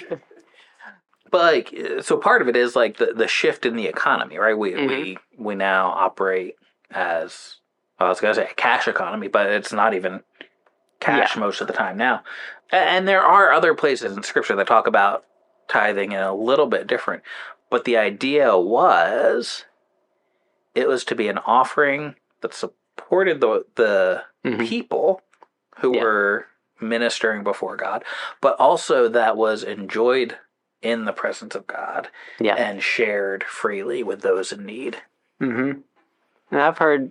But 1.31 1.55
like, 1.55 2.03
so 2.03 2.17
part 2.17 2.41
of 2.41 2.49
it 2.49 2.57
is 2.57 2.75
like 2.75 2.97
the, 2.97 3.13
the 3.15 3.29
shift 3.29 3.67
in 3.67 3.77
the 3.77 3.87
economy, 3.87 4.39
right? 4.39 4.57
We 4.57 4.75
we 4.87 5.19
we 5.39 5.55
now 5.55 5.89
operate 5.89 6.57
as 6.91 7.57
well, 8.01 8.07
I 8.07 8.11
was 8.11 8.21
gonna 8.21 8.35
say 8.35 8.49
a 8.51 8.55
cash 8.55 8.89
economy, 8.89 9.29
but 9.29 9.47
it's 9.51 9.73
not 9.73 9.93
even 9.95 10.23
cash 11.01 11.37
most 11.37 11.61
of 11.61 11.67
the 11.67 11.73
time 11.75 11.97
now. 11.97 12.23
And 12.71 13.07
there 13.07 13.23
are 13.23 13.53
other 13.53 13.75
places 13.75 14.17
in 14.17 14.23
Scripture 14.23 14.57
that 14.57 14.67
talk 14.67 14.87
about 14.87 15.25
tithing 15.69 16.13
in 16.13 16.21
a 16.21 16.35
little 16.35 16.67
bit 16.67 16.87
different. 16.87 17.23
But 17.71 17.85
the 17.85 17.97
idea 17.99 18.57
was, 18.57 19.65
it 20.75 20.89
was 20.89 21.05
to 21.05 21.15
be 21.15 21.29
an 21.29 21.39
offering 21.39 22.15
that 22.41 22.55
supported 22.55 23.41
the 23.41 23.65
the 23.75 24.23
Mhm. 24.45 24.67
people 24.67 25.21
who 25.81 25.95
Yeah. 25.97 26.03
were 26.03 26.47
ministering 26.81 27.43
before 27.43 27.77
God, 27.77 28.05
but 28.41 28.59
also 28.59 29.09
that 29.09 29.37
was 29.37 29.63
enjoyed 29.63 30.37
in 30.83 31.05
the 31.05 31.13
presence 31.13 31.55
of 31.55 31.67
God 31.67 32.09
yeah. 32.41 32.55
and 32.55 32.83
shared 32.83 33.43
freely 33.45 34.03
with 34.03 34.23
those 34.23 34.53
in 34.53 34.65
need. 34.65 34.99
hmm 35.41 35.73
And 36.51 36.61
I've 36.61 36.79
heard 36.79 37.11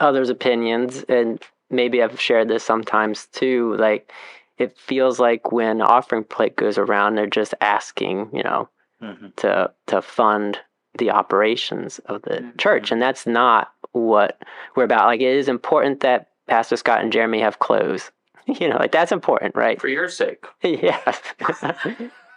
others' 0.00 0.30
opinions, 0.30 1.04
and 1.08 1.42
maybe 1.70 2.02
I've 2.02 2.20
shared 2.20 2.48
this 2.48 2.64
sometimes 2.64 3.26
too. 3.26 3.76
Like, 3.76 4.12
it 4.58 4.76
feels 4.76 5.18
like 5.18 5.50
when 5.52 5.80
offering 5.80 6.24
plate 6.24 6.56
goes 6.56 6.78
around, 6.78 7.14
they're 7.14 7.26
just 7.26 7.54
asking, 7.60 8.30
you 8.32 8.42
know, 8.42 8.68
Mm-hmm. 9.02 9.28
to 9.38 9.72
to 9.88 10.00
fund 10.00 10.60
the 10.96 11.10
operations 11.10 11.98
of 12.06 12.22
the 12.22 12.52
church, 12.56 12.92
and 12.92 13.02
that's 13.02 13.26
not 13.26 13.72
what 13.90 14.40
we're 14.76 14.84
about. 14.84 15.06
Like, 15.06 15.20
it 15.20 15.36
is 15.36 15.48
important 15.48 16.00
that 16.00 16.28
Pastor 16.46 16.76
Scott 16.76 17.02
and 17.02 17.12
Jeremy 17.12 17.40
have 17.40 17.58
clothes. 17.58 18.12
You 18.60 18.68
know, 18.68 18.76
like 18.76 18.92
that's 18.92 19.12
important, 19.12 19.54
right? 19.54 19.80
For 19.80 19.88
your 19.88 20.08
sake. 20.08 20.44
yeah. 20.62 21.16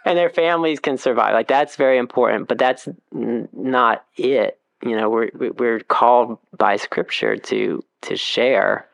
and 0.04 0.16
their 0.16 0.30
families 0.30 0.78
can 0.80 0.98
survive. 0.98 1.34
Like 1.34 1.48
that's 1.48 1.76
very 1.76 1.98
important, 1.98 2.48
but 2.48 2.58
that's 2.58 2.88
n- 3.14 3.48
not 3.52 4.04
it. 4.16 4.58
You 4.82 4.94
know, 4.96 5.08
we're 5.10 5.30
we're 5.34 5.80
called 5.80 6.38
by 6.56 6.76
Scripture 6.76 7.36
to 7.36 7.82
to 8.02 8.16
share 8.16 8.86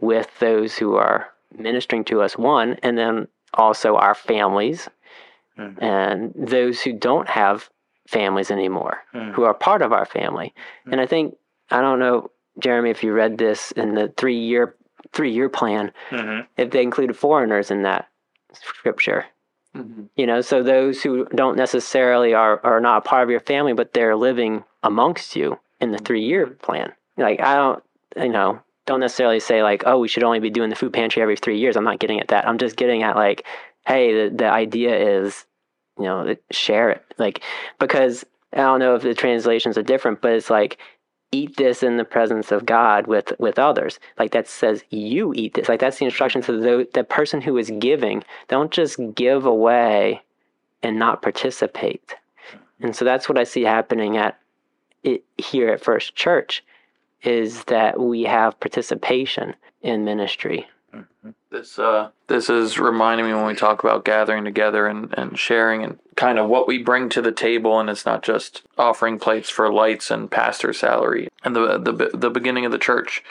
with 0.00 0.28
those 0.40 0.76
who 0.76 0.96
are 0.96 1.28
ministering 1.56 2.04
to 2.04 2.20
us. 2.20 2.36
One, 2.36 2.74
and 2.82 2.98
then 2.98 3.28
also 3.54 3.96
our 3.96 4.14
families 4.14 4.88
Mhm. 5.58 5.80
and 5.80 6.32
those 6.36 6.82
who 6.82 6.92
don't 6.92 7.28
have 7.28 7.70
families 8.08 8.50
anymore, 8.50 8.98
Mhm. 9.14 9.32
who 9.32 9.44
are 9.44 9.54
part 9.54 9.82
of 9.82 9.92
our 9.92 10.04
family. 10.04 10.52
And 10.90 11.00
I 11.00 11.06
think 11.06 11.36
I 11.70 11.80
don't 11.80 12.00
know, 12.00 12.30
Jeremy, 12.58 12.90
if 12.90 13.02
you 13.04 13.12
read 13.14 13.38
this 13.38 13.70
in 13.72 13.94
the 13.94 14.08
three 14.08 14.36
year 14.38 14.74
three 15.12 15.32
year 15.32 15.48
plan, 15.48 15.92
Mm-hmm. 16.10 16.40
if 16.56 16.70
they 16.70 16.82
included 16.82 17.16
foreigners 17.16 17.70
in 17.70 17.82
that 17.82 18.08
scripture. 18.52 19.26
Mhm. 19.76 20.08
You 20.16 20.26
know, 20.26 20.40
so 20.40 20.62
those 20.62 21.02
who 21.02 21.26
don't 21.34 21.56
necessarily 21.56 22.32
are, 22.34 22.60
are 22.64 22.80
not 22.80 22.98
a 22.98 23.08
part 23.08 23.24
of 23.24 23.30
your 23.30 23.40
family, 23.40 23.72
but 23.72 23.92
they're 23.92 24.14
living 24.16 24.62
amongst 24.82 25.34
you 25.34 25.58
in 25.80 25.90
the 25.90 25.98
three 25.98 26.22
year 26.22 26.46
plan. 26.46 26.92
Like, 27.16 27.40
I 27.40 27.56
don't, 27.56 27.82
you 28.16 28.28
know, 28.28 28.60
don't 28.86 29.00
necessarily 29.00 29.40
say, 29.40 29.62
like, 29.62 29.82
oh, 29.86 29.98
we 29.98 30.08
should 30.08 30.22
only 30.22 30.40
be 30.40 30.50
doing 30.50 30.70
the 30.70 30.76
food 30.76 30.92
pantry 30.92 31.22
every 31.22 31.36
three 31.36 31.58
years. 31.58 31.76
I'm 31.76 31.84
not 31.84 31.98
getting 31.98 32.20
at 32.20 32.28
that. 32.28 32.46
I'm 32.46 32.58
just 32.58 32.76
getting 32.76 33.02
at, 33.02 33.16
like, 33.16 33.44
hey, 33.86 34.28
the, 34.28 34.34
the 34.36 34.46
idea 34.46 34.96
is, 34.96 35.44
you 35.98 36.04
know, 36.04 36.36
share 36.52 36.90
it. 36.90 37.04
Like, 37.18 37.40
because 37.78 38.24
I 38.52 38.58
don't 38.58 38.78
know 38.80 38.94
if 38.94 39.02
the 39.02 39.14
translations 39.14 39.76
are 39.76 39.82
different, 39.82 40.20
but 40.20 40.32
it's 40.32 40.50
like, 40.50 40.78
eat 41.34 41.56
this 41.56 41.82
in 41.82 41.96
the 41.96 42.04
presence 42.04 42.52
of 42.52 42.64
God 42.64 43.06
with 43.06 43.32
with 43.38 43.58
others. 43.58 43.98
Like 44.18 44.30
that 44.32 44.46
says 44.48 44.84
you 44.90 45.34
eat 45.34 45.54
this. 45.54 45.68
Like 45.68 45.80
that's 45.80 45.98
the 45.98 46.04
instruction 46.04 46.42
to 46.42 46.52
the 46.52 46.88
the 46.94 47.04
person 47.04 47.40
who 47.40 47.58
is 47.58 47.72
giving. 47.78 48.22
Don't 48.48 48.70
just 48.70 48.98
give 49.14 49.44
away 49.44 50.22
and 50.82 50.98
not 50.98 51.22
participate. 51.22 52.14
And 52.80 52.94
so 52.94 53.04
that's 53.04 53.28
what 53.28 53.38
I 53.38 53.44
see 53.44 53.62
happening 53.62 54.16
at 54.16 54.38
it, 55.02 55.24
here 55.38 55.70
at 55.70 55.82
First 55.82 56.14
Church 56.14 56.62
is 57.22 57.64
that 57.64 57.98
we 57.98 58.22
have 58.22 58.60
participation 58.60 59.54
in 59.82 60.04
ministry. 60.04 60.68
This 61.50 61.78
uh, 61.78 62.10
this 62.26 62.50
is 62.50 62.78
reminding 62.78 63.26
me 63.26 63.34
when 63.34 63.46
we 63.46 63.54
talk 63.54 63.82
about 63.82 64.04
gathering 64.04 64.44
together 64.44 64.86
and, 64.86 65.12
and 65.16 65.38
sharing 65.38 65.82
and 65.82 65.98
kind 66.16 66.38
of 66.38 66.48
what 66.48 66.68
we 66.68 66.82
bring 66.82 67.08
to 67.10 67.22
the 67.22 67.32
table, 67.32 67.80
and 67.80 67.88
it's 67.88 68.04
not 68.04 68.22
just 68.22 68.62
offering 68.76 69.18
plates 69.18 69.48
for 69.48 69.72
lights 69.72 70.10
and 70.10 70.30
pastor 70.30 70.72
salary. 70.72 71.28
And 71.42 71.56
the 71.56 71.78
the 71.78 72.10
the 72.12 72.30
beginning 72.30 72.66
of 72.66 72.72
the 72.72 72.78
church, 72.78 73.22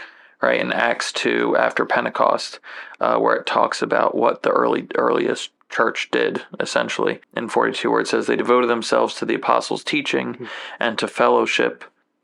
right 0.42 0.60
in 0.60 0.72
Acts 0.72 1.12
two 1.12 1.56
after 1.58 1.86
Pentecost, 1.86 2.60
uh, 3.00 3.18
where 3.18 3.36
it 3.36 3.46
talks 3.46 3.82
about 3.82 4.16
what 4.16 4.44
the 4.44 4.52
early 4.52 4.88
earliest 4.96 5.52
church 5.70 6.10
did 6.12 6.44
essentially 6.60 7.20
in 7.36 7.50
42 7.50 7.90
where 7.90 8.02
it 8.02 8.08
says 8.08 8.28
they 8.28 8.36
devoted 8.36 8.70
themselves 8.70 9.16
to 9.16 9.26
the 9.26 9.34
apostles 9.34 9.84
teaching 9.84 10.36
mm-hmm. 10.36 10.46
and 10.80 11.00
to 11.00 11.08
fellowship 11.08 11.84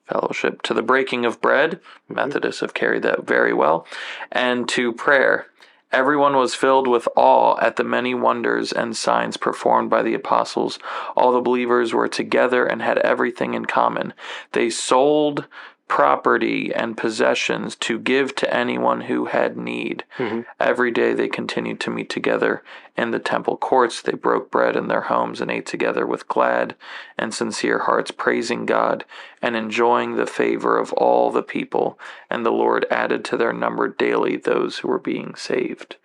fellowship 0.09 0.61
to 0.63 0.73
the 0.73 0.81
breaking 0.81 1.25
of 1.25 1.41
bread 1.41 1.71
mm-hmm. 1.71 2.15
methodists 2.15 2.61
have 2.61 2.73
carried 2.73 3.03
that 3.03 3.25
very 3.25 3.53
well 3.53 3.85
and 4.31 4.67
to 4.67 4.91
prayer 4.93 5.47
Everyone 5.91 6.35
was 6.35 6.53
filled 6.53 6.87
with 6.87 7.07
awe 7.15 7.57
at 7.59 7.75
the 7.75 7.83
many 7.83 8.13
wonders 8.13 8.71
and 8.71 8.95
signs 8.95 9.37
performed 9.37 9.89
by 9.89 10.03
the 10.03 10.13
apostles. 10.13 10.77
All 11.17 11.31
the 11.31 11.41
believers 11.41 11.95
were 11.95 12.07
together 12.07 12.63
and 12.63 12.79
had 12.79 12.99
everything 12.99 13.55
in 13.55 13.65
common. 13.65 14.13
They 14.51 14.69
sold 14.69 15.47
property 15.89 16.71
and 16.73 16.95
possessions 16.95 17.75
to 17.75 17.99
give 17.99 18.35
to 18.35 18.53
anyone 18.53 19.01
who 19.01 19.25
had 19.25 19.57
need. 19.57 20.05
Mm-hmm. 20.17 20.41
Every 20.59 20.91
day 20.91 21.13
they 21.13 21.27
continued 21.27 21.79
to 21.81 21.89
meet 21.89 22.09
together 22.11 22.63
in 22.95 23.09
the 23.09 23.19
temple 23.19 23.57
courts. 23.57 24.01
They 24.01 24.13
broke 24.13 24.51
bread 24.51 24.75
in 24.75 24.87
their 24.87 25.01
homes 25.01 25.41
and 25.41 25.49
ate 25.49 25.65
together 25.65 26.05
with 26.05 26.27
glad 26.27 26.75
and 27.17 27.33
sincere 27.33 27.79
hearts, 27.79 28.11
praising 28.11 28.67
God 28.67 29.03
and 29.41 29.55
enjoying 29.55 30.15
the 30.15 30.27
favor 30.27 30.77
of 30.77 30.93
all 30.93 31.31
the 31.31 31.43
people. 31.43 31.99
And 32.29 32.45
the 32.45 32.51
Lord 32.51 32.85
added 32.91 33.25
to 33.25 33.37
their 33.37 33.51
number 33.51 33.87
daily 33.87 34.37
those 34.37 34.77
who 34.77 34.87
were 34.87 34.99
being 34.99 35.33
saved. 35.33 35.97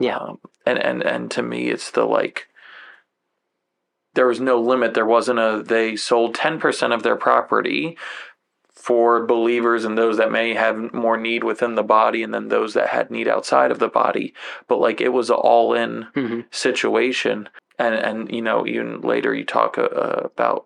Yeah. 0.00 0.18
Um, 0.18 0.40
and, 0.66 0.78
and, 0.78 1.02
and 1.02 1.30
to 1.30 1.42
me, 1.42 1.68
it's 1.68 1.92
the 1.92 2.04
like, 2.04 2.48
there 4.14 4.26
was 4.26 4.40
no 4.40 4.60
limit. 4.60 4.94
There 4.94 5.06
wasn't 5.06 5.38
a, 5.38 5.62
they 5.64 5.94
sold 5.94 6.34
10% 6.34 6.92
of 6.92 7.04
their 7.04 7.14
property 7.14 7.96
for 8.88 9.26
believers 9.26 9.84
and 9.84 9.98
those 9.98 10.16
that 10.16 10.32
may 10.32 10.54
have 10.54 10.94
more 10.94 11.18
need 11.18 11.44
within 11.44 11.74
the 11.74 11.82
body 11.82 12.22
and 12.22 12.32
then 12.32 12.48
those 12.48 12.72
that 12.72 12.88
had 12.88 13.10
need 13.10 13.28
outside 13.28 13.70
of 13.70 13.78
the 13.80 13.88
body 13.88 14.32
but 14.66 14.80
like 14.80 14.98
it 14.98 15.10
was 15.10 15.28
an 15.28 15.36
all 15.36 15.74
in 15.74 16.06
mm-hmm. 16.16 16.40
situation 16.50 17.46
and 17.78 17.94
and 17.94 18.34
you 18.34 18.40
know 18.40 18.66
even 18.66 18.98
later 19.02 19.34
you 19.34 19.44
talk 19.44 19.76
uh, 19.76 20.22
about 20.24 20.64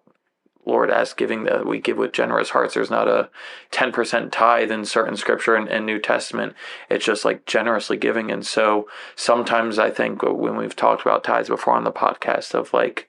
Lord 0.64 0.88
as 0.88 1.14
giving 1.14 1.42
that 1.42 1.66
we 1.66 1.80
give 1.80 1.96
with 1.96 2.12
generous 2.12 2.50
hearts. 2.50 2.74
There's 2.74 2.88
not 2.88 3.08
a 3.08 3.28
10% 3.72 4.30
tithe 4.30 4.70
in 4.70 4.84
certain 4.84 5.16
scripture 5.16 5.56
and, 5.56 5.68
and 5.68 5.84
New 5.84 5.98
Testament. 5.98 6.54
It's 6.88 7.04
just 7.04 7.24
like 7.24 7.46
generously 7.46 7.96
giving. 7.96 8.30
And 8.30 8.46
so 8.46 8.88
sometimes 9.16 9.80
I 9.80 9.90
think 9.90 10.22
when 10.22 10.56
we've 10.56 10.76
talked 10.76 11.02
about 11.02 11.24
tithes 11.24 11.48
before 11.48 11.74
on 11.74 11.82
the 11.82 11.90
podcast 11.90 12.54
of 12.54 12.72
like 12.72 13.08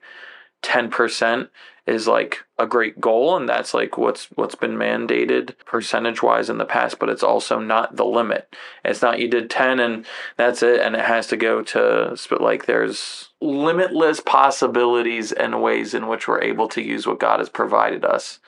10% 0.64 1.48
is 1.86 2.08
like 2.08 2.44
a 2.58 2.66
great 2.66 2.98
goal 3.00 3.36
and 3.36 3.48
that's 3.48 3.74
like 3.74 3.98
what's 3.98 4.26
what's 4.36 4.54
been 4.54 4.76
mandated 4.76 5.54
percentage 5.66 6.22
wise 6.22 6.48
in 6.48 6.56
the 6.56 6.64
past 6.64 6.98
but 6.98 7.10
it's 7.10 7.22
also 7.22 7.58
not 7.58 7.96
the 7.96 8.04
limit. 8.04 8.54
It's 8.84 9.02
not 9.02 9.18
you 9.18 9.28
did 9.28 9.50
10 9.50 9.80
and 9.80 10.06
that's 10.36 10.62
it 10.62 10.80
and 10.80 10.94
it 10.94 11.04
has 11.04 11.26
to 11.28 11.36
go 11.36 11.62
to 11.62 12.16
but 12.30 12.40
like 12.40 12.66
there's 12.66 13.30
limitless 13.40 14.20
possibilities 14.20 15.32
and 15.32 15.62
ways 15.62 15.92
in 15.92 16.06
which 16.06 16.26
we're 16.26 16.42
able 16.42 16.68
to 16.68 16.82
use 16.82 17.06
what 17.06 17.20
God 17.20 17.38
has 17.40 17.50
provided 17.50 18.04
us. 18.04 18.38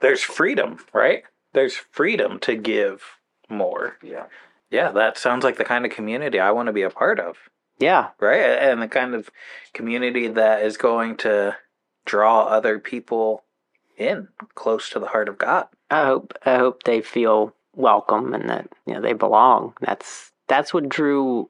There's 0.00 0.22
freedom 0.22 0.78
right? 0.94 1.24
There's 1.52 1.74
freedom 1.74 2.38
to 2.40 2.56
give 2.56 3.02
more. 3.50 3.98
Yeah. 4.02 4.26
Yeah 4.70 4.92
that 4.92 5.18
sounds 5.18 5.44
like 5.44 5.58
the 5.58 5.64
kind 5.64 5.84
of 5.84 5.92
community 5.92 6.40
I 6.40 6.52
want 6.52 6.68
to 6.68 6.72
be 6.72 6.82
a 6.82 6.90
part 6.90 7.20
of. 7.20 7.36
Yeah. 7.78 8.10
Right 8.18 8.40
and 8.40 8.80
the 8.80 8.88
kind 8.88 9.14
of 9.14 9.28
community 9.74 10.28
that 10.28 10.62
is 10.62 10.78
going 10.78 11.18
to 11.18 11.56
draw 12.04 12.44
other 12.44 12.78
people 12.78 13.44
in 13.96 14.28
close 14.54 14.90
to 14.90 14.98
the 14.98 15.06
heart 15.06 15.28
of 15.28 15.38
God. 15.38 15.66
I 15.90 16.04
hope 16.04 16.34
I 16.44 16.56
hope 16.56 16.82
they 16.82 17.00
feel 17.00 17.54
welcome 17.74 18.34
and 18.34 18.48
that 18.48 18.68
you 18.86 18.94
know 18.94 19.00
they 19.00 19.12
belong. 19.12 19.74
That's 19.80 20.32
that's 20.48 20.74
what 20.74 20.88
drew 20.88 21.48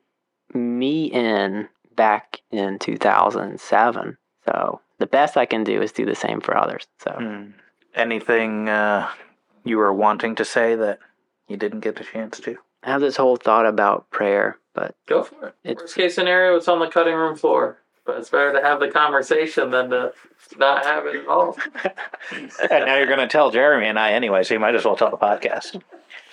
me 0.54 1.06
in 1.06 1.68
back 1.96 2.40
in 2.50 2.78
2007. 2.78 4.16
So 4.44 4.80
the 4.98 5.06
best 5.06 5.36
I 5.36 5.46
can 5.46 5.64
do 5.64 5.80
is 5.82 5.92
do 5.92 6.04
the 6.04 6.14
same 6.14 6.40
for 6.40 6.56
others. 6.56 6.86
So 6.98 7.12
hmm. 7.12 7.50
anything 7.94 8.68
uh, 8.68 9.08
you 9.64 9.78
were 9.78 9.92
wanting 9.92 10.34
to 10.36 10.44
say 10.44 10.74
that 10.76 10.98
you 11.48 11.56
didn't 11.56 11.80
get 11.80 12.00
a 12.00 12.04
chance 12.04 12.40
to? 12.40 12.56
I 12.82 12.90
have 12.90 13.00
this 13.00 13.16
whole 13.16 13.36
thought 13.36 13.66
about 13.66 14.10
prayer, 14.10 14.58
but 14.74 14.96
go 15.06 15.22
for 15.22 15.54
it. 15.64 15.78
Worst 15.78 15.94
case 15.94 16.14
scenario, 16.14 16.56
it's 16.56 16.68
on 16.68 16.80
the 16.80 16.88
cutting 16.88 17.14
room 17.14 17.36
floor. 17.36 17.78
But 18.04 18.18
it's 18.18 18.30
better 18.30 18.52
to 18.52 18.60
have 18.60 18.80
the 18.80 18.88
conversation 18.88 19.70
than 19.70 19.90
to 19.90 20.12
not 20.56 20.84
have 20.84 21.06
it 21.06 21.16
at 21.16 21.28
all. 21.28 21.56
and 22.32 22.86
now 22.86 22.96
you're 22.96 23.06
going 23.06 23.20
to 23.20 23.28
tell 23.28 23.50
Jeremy 23.50 23.86
and 23.86 23.98
I 23.98 24.12
anyway, 24.12 24.42
so 24.42 24.54
you 24.54 24.60
might 24.60 24.74
as 24.74 24.84
well 24.84 24.96
tell 24.96 25.10
the 25.10 25.16
podcast. 25.16 25.80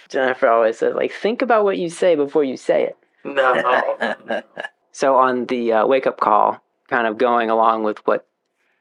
Jennifer 0.10 0.48
always 0.48 0.80
said, 0.80 0.96
like, 0.96 1.12
think 1.12 1.42
about 1.44 1.64
what 1.64 1.78
you 1.78 1.90
say 1.90 2.16
before 2.16 2.44
you 2.44 2.58
say 2.58 2.86
it. 2.86 2.98
No. 3.24 4.42
so 4.92 5.16
on 5.16 5.46
the 5.46 5.74
uh, 5.74 5.88
wake 5.88 6.08
up 6.08 6.20
call, 6.20 6.60
kind 6.88 7.06
of 7.06 7.20
going 7.20 7.52
along 7.52 7.84
with 7.84 8.00
what 8.08 8.26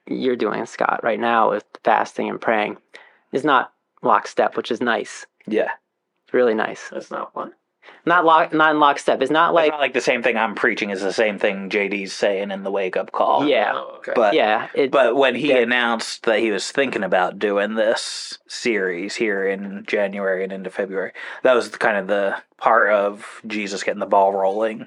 you're 0.06 0.36
doing, 0.36 0.64
Scott, 0.64 1.00
right 1.02 1.20
now 1.20 1.50
with 1.50 1.64
fasting 1.84 2.30
and 2.30 2.40
praying, 2.40 2.78
is 3.32 3.44
not 3.44 3.74
lockstep, 4.02 4.56
which 4.56 4.70
is 4.70 4.80
nice. 4.80 5.26
Yeah. 5.46 5.72
It's 6.24 6.32
really 6.32 6.54
nice. 6.54 6.88
That's 6.90 7.10
not 7.10 7.34
fun 7.34 7.52
not 8.04 8.24
lock, 8.24 8.52
not 8.52 8.72
in 8.72 8.80
lockstep. 8.80 9.22
It's 9.22 9.30
not 9.30 9.54
like 9.54 9.66
it's 9.66 9.72
not 9.72 9.80
like 9.80 9.94
the 9.94 10.00
same 10.00 10.22
thing 10.22 10.36
I'm 10.36 10.54
preaching 10.54 10.90
is 10.90 11.00
the 11.00 11.12
same 11.12 11.38
thing 11.38 11.70
JD's 11.70 12.12
saying 12.12 12.50
in 12.50 12.62
the 12.62 12.70
wake 12.70 12.96
up 12.96 13.12
call. 13.12 13.46
Yeah, 13.46 13.72
oh, 13.74 13.96
okay. 13.98 14.12
but 14.14 14.34
yeah, 14.34 14.68
it, 14.74 14.90
but 14.90 15.16
when 15.16 15.34
he 15.34 15.52
announced 15.52 16.24
that 16.24 16.40
he 16.40 16.50
was 16.50 16.70
thinking 16.70 17.04
about 17.04 17.38
doing 17.38 17.74
this 17.74 18.38
series 18.48 19.14
here 19.14 19.46
in 19.46 19.84
January 19.86 20.42
and 20.42 20.52
into 20.52 20.70
February, 20.70 21.12
that 21.42 21.54
was 21.54 21.68
kind 21.68 21.96
of 21.96 22.06
the 22.06 22.36
part 22.56 22.90
of 22.90 23.40
Jesus 23.46 23.82
getting 23.82 24.00
the 24.00 24.06
ball 24.06 24.32
rolling 24.32 24.86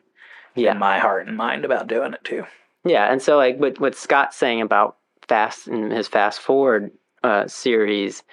yeah. 0.55 0.71
in 0.71 0.79
my 0.79 0.99
heart 0.99 1.27
and 1.27 1.37
mind 1.37 1.65
about 1.65 1.87
doing 1.87 2.13
it 2.13 2.23
too. 2.23 2.45
Yeah, 2.83 3.11
and 3.11 3.21
so 3.21 3.37
like 3.37 3.57
what 3.57 3.79
what 3.79 3.95
Scott's 3.95 4.37
saying 4.37 4.61
about 4.61 4.97
fast 5.27 5.67
and 5.67 5.91
his 5.91 6.07
fast 6.07 6.39
forward 6.39 6.91
uh, 7.23 7.47
series 7.47 8.23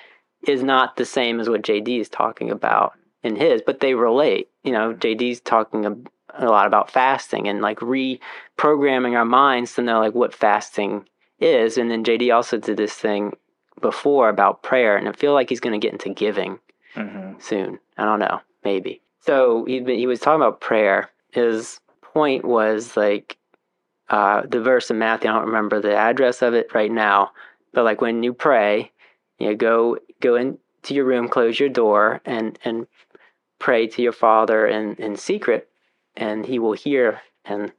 is 0.46 0.62
not 0.62 0.96
the 0.96 1.04
same 1.04 1.40
as 1.40 1.48
what 1.48 1.62
JD 1.62 2.00
is 2.00 2.08
talking 2.08 2.50
about 2.50 2.94
in 3.22 3.37
his, 3.37 3.62
but 3.64 3.80
they 3.80 3.94
relate. 3.94 4.48
You 4.68 4.75
know, 4.75 4.92
JD's 4.92 5.40
talking 5.40 5.87
a, 5.87 5.96
a 6.34 6.44
lot 6.44 6.66
about 6.66 6.90
fasting 6.90 7.48
and 7.48 7.62
like 7.62 7.78
reprogramming 7.78 9.16
our 9.16 9.25
minds 9.25 9.75
to 9.75 9.82
know 9.82 9.98
like 10.00 10.14
what 10.14 10.34
fasting 10.34 11.08
is. 11.40 11.78
And 11.78 11.90
then 11.90 12.04
JD 12.04 12.34
also 12.34 12.58
did 12.58 12.76
this 12.76 12.92
thing 12.92 13.34
before 13.80 14.28
about 14.28 14.62
prayer, 14.62 14.98
and 14.98 15.08
I 15.08 15.12
feel 15.12 15.32
like 15.32 15.48
he's 15.48 15.60
going 15.60 15.78
to 15.78 15.84
get 15.84 15.92
into 15.92 16.10
giving 16.10 16.58
mm-hmm. 16.94 17.40
soon. 17.40 17.78
I 17.96 18.04
don't 18.04 18.18
know, 18.18 18.40
maybe. 18.62 19.00
So 19.20 19.64
he 19.64 19.82
he 19.84 20.06
was 20.06 20.20
talking 20.20 20.42
about 20.42 20.60
prayer. 20.60 21.10
His 21.30 21.80
point 22.02 22.44
was 22.44 22.94
like 22.94 23.38
uh, 24.10 24.42
the 24.46 24.60
verse 24.60 24.90
in 24.90 24.98
Matthew. 24.98 25.30
I 25.30 25.34
don't 25.34 25.46
remember 25.46 25.80
the 25.80 25.96
address 25.96 26.42
of 26.42 26.54
it 26.54 26.75
right 26.75 26.90
now, 26.90 27.32
but 27.72 27.84
like 27.84 28.00
when 28.00 28.22
you 28.22 28.32
pray, 28.32 28.90
you 29.38 29.48
know, 29.48 29.54
go 29.54 29.98
go 30.20 30.34
into 30.34 30.94
your 30.94 31.04
room, 31.04 31.28
close 31.28 31.58
your 31.58 31.68
door, 31.68 32.20
and 32.25 32.58
and 32.64 32.87
pray 33.58 33.86
to 33.88 34.02
your 34.02 34.12
Father 34.12 34.66
in, 34.66 34.94
in 34.96 35.16
secret, 35.16 35.68
and 36.16 36.46
He 36.46 36.58
will 36.58 36.72
hear 36.72 37.20
and 37.44 37.72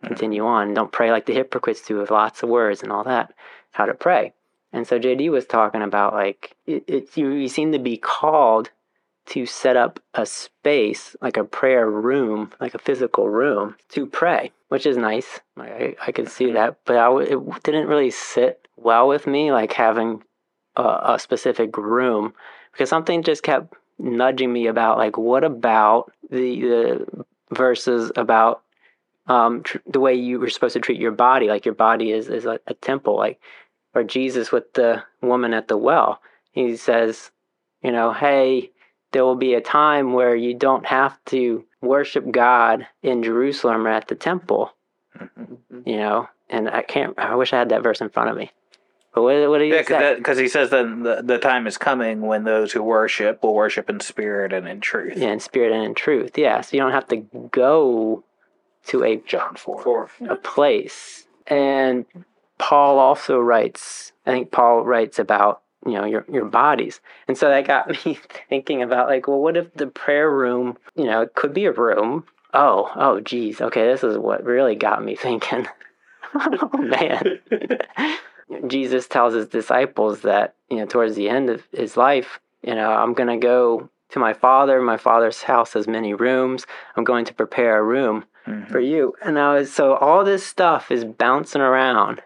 hmm. 0.00 0.06
continue 0.06 0.44
on. 0.46 0.74
Don't 0.74 0.92
pray 0.92 1.10
like 1.10 1.26
the 1.26 1.34
hypocrites 1.34 1.82
do 1.82 1.98
with 1.98 2.10
lots 2.10 2.42
of 2.42 2.48
words 2.48 2.82
and 2.82 2.92
all 2.92 3.04
that. 3.04 3.32
How 3.72 3.86
to 3.86 3.94
pray. 3.94 4.34
And 4.72 4.86
so 4.86 4.98
JD 4.98 5.30
was 5.30 5.46
talking 5.46 5.82
about 5.82 6.14
like 6.14 6.56
it, 6.66 6.84
it 6.86 7.16
you, 7.16 7.30
you 7.30 7.48
seem 7.48 7.72
to 7.72 7.78
be 7.78 7.96
called 7.96 8.70
to 9.26 9.46
set 9.46 9.76
up 9.76 10.00
a 10.14 10.26
space 10.26 11.14
like 11.20 11.36
a 11.36 11.44
prayer 11.44 11.88
room, 11.88 12.52
like 12.60 12.74
a 12.74 12.78
physical 12.78 13.28
room 13.28 13.76
to 13.90 14.06
pray, 14.06 14.50
which 14.68 14.86
is 14.86 14.96
nice. 14.96 15.40
I, 15.56 15.94
I 16.04 16.12
could 16.12 16.28
see 16.28 16.46
mm-hmm. 16.46 16.54
that, 16.54 16.78
but 16.84 16.96
I, 16.96 17.16
it 17.22 17.62
didn't 17.62 17.86
really 17.86 18.10
sit 18.10 18.66
well 18.76 19.06
with 19.06 19.26
me, 19.26 19.52
like 19.52 19.72
having 19.72 20.22
a, 20.76 21.00
a 21.14 21.18
specific 21.18 21.76
room, 21.76 22.32
because 22.72 22.88
something 22.88 23.22
just 23.22 23.42
kept 23.42 23.74
nudging 24.00 24.52
me 24.52 24.66
about 24.66 24.98
like 24.98 25.18
what 25.18 25.44
about 25.44 26.12
the 26.30 26.60
the 26.60 27.24
verses 27.54 28.12
about 28.16 28.62
um, 29.26 29.62
tr- 29.62 29.78
the 29.86 30.00
way 30.00 30.14
you 30.14 30.40
were 30.40 30.50
supposed 30.50 30.72
to 30.74 30.80
treat 30.80 31.00
your 31.00 31.12
body, 31.12 31.48
like 31.48 31.64
your 31.64 31.74
body 31.74 32.10
is 32.12 32.28
is 32.28 32.46
a, 32.46 32.58
a 32.66 32.74
temple, 32.74 33.16
like 33.16 33.40
or 33.94 34.04
Jesus 34.04 34.52
with 34.52 34.72
the 34.74 35.02
woman 35.20 35.54
at 35.54 35.68
the 35.68 35.76
well. 35.76 36.20
He 36.52 36.76
says, 36.76 37.30
you 37.82 37.92
know, 37.92 38.12
hey, 38.12 38.70
there 39.12 39.24
will 39.24 39.36
be 39.36 39.54
a 39.54 39.60
time 39.60 40.12
where 40.12 40.34
you 40.36 40.54
don't 40.54 40.86
have 40.86 41.18
to 41.26 41.64
worship 41.82 42.30
God 42.30 42.86
in 43.02 43.22
Jerusalem 43.22 43.86
or 43.86 43.90
at 43.90 44.08
the 44.08 44.14
temple, 44.14 44.72
Mm-hmm. 45.20 45.88
you 45.88 45.96
know. 45.96 46.28
And 46.48 46.68
I 46.68 46.82
can't. 46.82 47.16
I 47.18 47.34
wish 47.36 47.52
I 47.52 47.58
had 47.58 47.68
that 47.70 47.82
verse 47.82 48.00
in 48.00 48.08
front 48.08 48.30
of 48.30 48.36
me. 48.36 48.50
But 49.14 49.22
what, 49.22 49.50
what 49.50 49.58
did 49.58 49.64
he 49.66 49.74
Yeah, 49.74 49.82
say? 49.82 50.14
because 50.16 50.38
he 50.38 50.48
says 50.48 50.70
that 50.70 50.84
the, 50.84 51.22
the 51.22 51.38
time 51.38 51.66
is 51.66 51.76
coming 51.76 52.20
when 52.22 52.44
those 52.44 52.72
who 52.72 52.82
worship 52.82 53.42
will 53.42 53.54
worship 53.54 53.90
in 53.90 54.00
spirit 54.00 54.52
and 54.52 54.68
in 54.68 54.80
truth. 54.80 55.16
yeah, 55.16 55.32
in 55.32 55.40
spirit 55.40 55.72
and 55.72 55.84
in 55.84 55.94
truth. 55.94 56.38
Yeah, 56.38 56.60
so 56.60 56.76
you 56.76 56.82
don't 56.82 56.92
have 56.92 57.08
to 57.08 57.16
go 57.50 58.22
to 58.86 59.04
a 59.04 59.16
John 59.16 59.56
four, 59.56 59.82
4. 59.82 60.10
a 60.28 60.36
place. 60.36 61.26
And 61.48 62.04
Paul 62.58 62.98
also 62.98 63.38
writes, 63.40 64.12
I 64.26 64.30
think 64.30 64.52
Paul 64.52 64.84
writes 64.84 65.18
about, 65.18 65.62
you 65.84 65.92
know, 65.92 66.04
your, 66.04 66.24
your 66.30 66.44
bodies. 66.44 67.00
And 67.26 67.36
so 67.36 67.48
that 67.48 67.66
got 67.66 67.88
me 68.06 68.18
thinking 68.48 68.82
about 68.82 69.08
like, 69.08 69.26
well, 69.26 69.40
what 69.40 69.56
if 69.56 69.72
the 69.74 69.86
prayer 69.88 70.30
room, 70.30 70.78
you 70.94 71.04
know, 71.04 71.22
it 71.22 71.34
could 71.34 71.52
be 71.52 71.64
a 71.64 71.72
room. 71.72 72.24
Oh, 72.54 72.90
oh, 72.94 73.20
geez. 73.20 73.60
Okay, 73.60 73.86
this 73.86 74.04
is 74.04 74.18
what 74.18 74.44
really 74.44 74.74
got 74.76 75.04
me 75.04 75.16
thinking. 75.16 75.66
oh, 76.34 76.70
man. 76.78 77.38
Jesus 78.66 79.06
tells 79.08 79.34
his 79.34 79.48
disciples 79.48 80.22
that, 80.22 80.54
you 80.68 80.76
know, 80.78 80.86
towards 80.86 81.14
the 81.16 81.28
end 81.28 81.50
of 81.50 81.62
his 81.72 81.96
life, 81.96 82.40
you 82.62 82.74
know, 82.74 82.90
I'm 82.90 83.14
going 83.14 83.28
to 83.28 83.36
go 83.36 83.88
to 84.10 84.18
my 84.18 84.32
father. 84.32 84.80
My 84.80 84.96
father's 84.96 85.42
house 85.42 85.72
has 85.74 85.86
many 85.86 86.14
rooms. 86.14 86.66
I'm 86.96 87.04
going 87.04 87.24
to 87.26 87.34
prepare 87.34 87.78
a 87.78 87.82
room 87.82 88.24
Mhm. 88.46 88.68
for 88.70 88.80
you. 88.80 89.14
And 89.22 89.38
I 89.38 89.54
was 89.54 89.72
so 89.72 89.94
all 89.94 90.24
this 90.24 90.44
stuff 90.44 90.90
is 90.90 91.04
bouncing 91.04 91.62
around, 91.62 92.22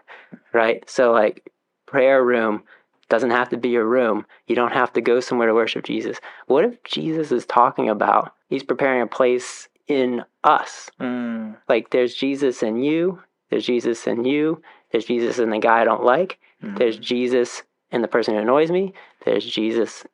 right? 0.53 0.87
So 0.89 1.11
like 1.11 1.51
prayer 1.85 2.23
room 2.23 2.63
doesn't 3.09 3.31
have 3.31 3.49
to 3.49 3.57
be 3.57 3.75
a 3.75 3.83
room. 3.83 4.25
You 4.47 4.55
don't 4.55 4.73
have 4.73 4.91
to 4.93 5.01
go 5.01 5.19
somewhere 5.19 5.47
to 5.47 5.53
worship 5.53 5.83
Jesus. 5.85 6.19
What 6.47 6.65
if 6.65 6.81
Jesus 6.83 7.31
is 7.31 7.45
talking 7.45 7.89
about 7.89 8.33
he's 8.49 8.63
preparing 8.63 9.01
a 9.01 9.07
place 9.07 9.69
in 9.87 10.23
us? 10.43 10.89
Mm, 10.99 11.57
Like 11.69 11.91
there's 11.91 12.15
Jesus 12.15 12.63
in 12.63 12.77
you, 12.81 13.21
there's 13.51 13.65
Jesus 13.65 14.07
in 14.07 14.25
you, 14.25 14.61
there's 14.95 15.03
Jesus 15.05 15.39
in 15.39 15.49
the 15.49 15.59
guy 15.59 15.81
I 15.81 15.83
don't 15.83 16.05
like, 16.05 16.39
mm. 16.63 16.77
there's 16.77 16.95
Jesus 16.95 17.63
in 17.91 18.01
the 18.01 18.07
person 18.07 18.33
who 18.33 18.39
annoys 18.39 18.71
me, 18.71 18.93
there's 19.25 19.45
Jesus 19.45 20.05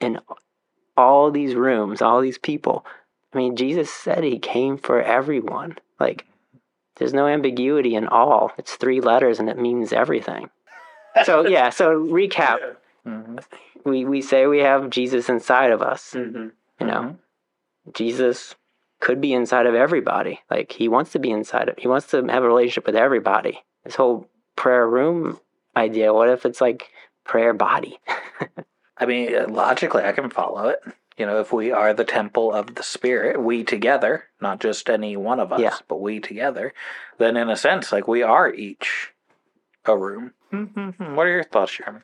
in 0.00 0.18
all 0.96 1.30
these 1.30 1.54
rooms, 1.54 2.02
all 2.02 2.20
these 2.20 2.38
people. 2.38 2.84
I 3.32 3.38
mean, 3.38 3.54
Jesus 3.54 3.88
said 3.88 4.24
he 4.24 4.40
came 4.40 4.78
for 4.78 5.00
everyone. 5.00 5.78
Like, 6.00 6.26
there's 6.96 7.14
no 7.14 7.28
ambiguity 7.28 7.94
in 7.94 8.08
all. 8.08 8.50
It's 8.58 8.74
three 8.74 9.00
letters 9.00 9.38
and 9.38 9.48
it 9.48 9.58
means 9.58 9.92
everything. 9.92 10.50
So, 11.24 11.46
yeah, 11.46 11.70
so 11.70 11.90
recap 12.04 12.58
Mhm. 13.06 13.44
we, 13.84 14.04
we 14.04 14.20
say 14.22 14.48
we 14.48 14.58
have 14.58 14.90
Jesus 14.90 15.28
inside 15.28 15.70
of 15.70 15.82
us. 15.82 16.14
Mm-hmm. 16.14 16.48
You 16.80 16.86
know, 16.86 17.02
Mhm. 17.02 17.94
Jesus 17.94 18.56
could 18.98 19.20
be 19.20 19.32
inside 19.32 19.66
of 19.66 19.76
everybody. 19.76 20.40
Like, 20.50 20.72
he 20.72 20.88
wants 20.88 21.12
to 21.12 21.20
be 21.20 21.30
inside 21.30 21.68
of, 21.68 21.78
he 21.78 21.86
wants 21.86 22.08
to 22.08 22.26
have 22.26 22.42
a 22.42 22.48
relationship 22.48 22.86
with 22.86 22.96
everybody. 22.96 23.62
This 23.86 23.94
whole 23.96 24.28
prayer 24.56 24.86
room 24.88 25.40
idea, 25.76 26.12
what 26.12 26.28
if 26.28 26.44
it's 26.46 26.60
like 26.60 26.90
prayer 27.24 27.52
body? 27.52 27.98
I 28.98 29.06
mean, 29.06 29.34
uh, 29.34 29.46
logically, 29.48 30.04
I 30.04 30.12
can 30.12 30.30
follow 30.30 30.68
it. 30.68 30.80
You 31.18 31.26
know, 31.26 31.40
if 31.40 31.52
we 31.52 31.72
are 31.72 31.94
the 31.94 32.04
temple 32.04 32.52
of 32.52 32.74
the 32.74 32.82
Spirit, 32.82 33.42
we 33.42 33.64
together, 33.64 34.24
not 34.40 34.60
just 34.60 34.90
any 34.90 35.16
one 35.16 35.40
of 35.40 35.52
us, 35.52 35.60
Yeah. 35.60 35.76
but 35.88 36.00
we 36.00 36.20
together, 36.20 36.74
then 37.18 37.36
in 37.36 37.48
a 37.48 37.56
sense, 37.56 37.90
like 37.92 38.06
we 38.06 38.22
are 38.22 38.52
each 38.52 39.12
a 39.86 39.96
room. 39.96 40.32
Mm-hmm. 40.52 41.14
What 41.14 41.26
are 41.26 41.30
your 41.32 41.44
thoughts, 41.44 41.76
Jeremy? 41.76 42.00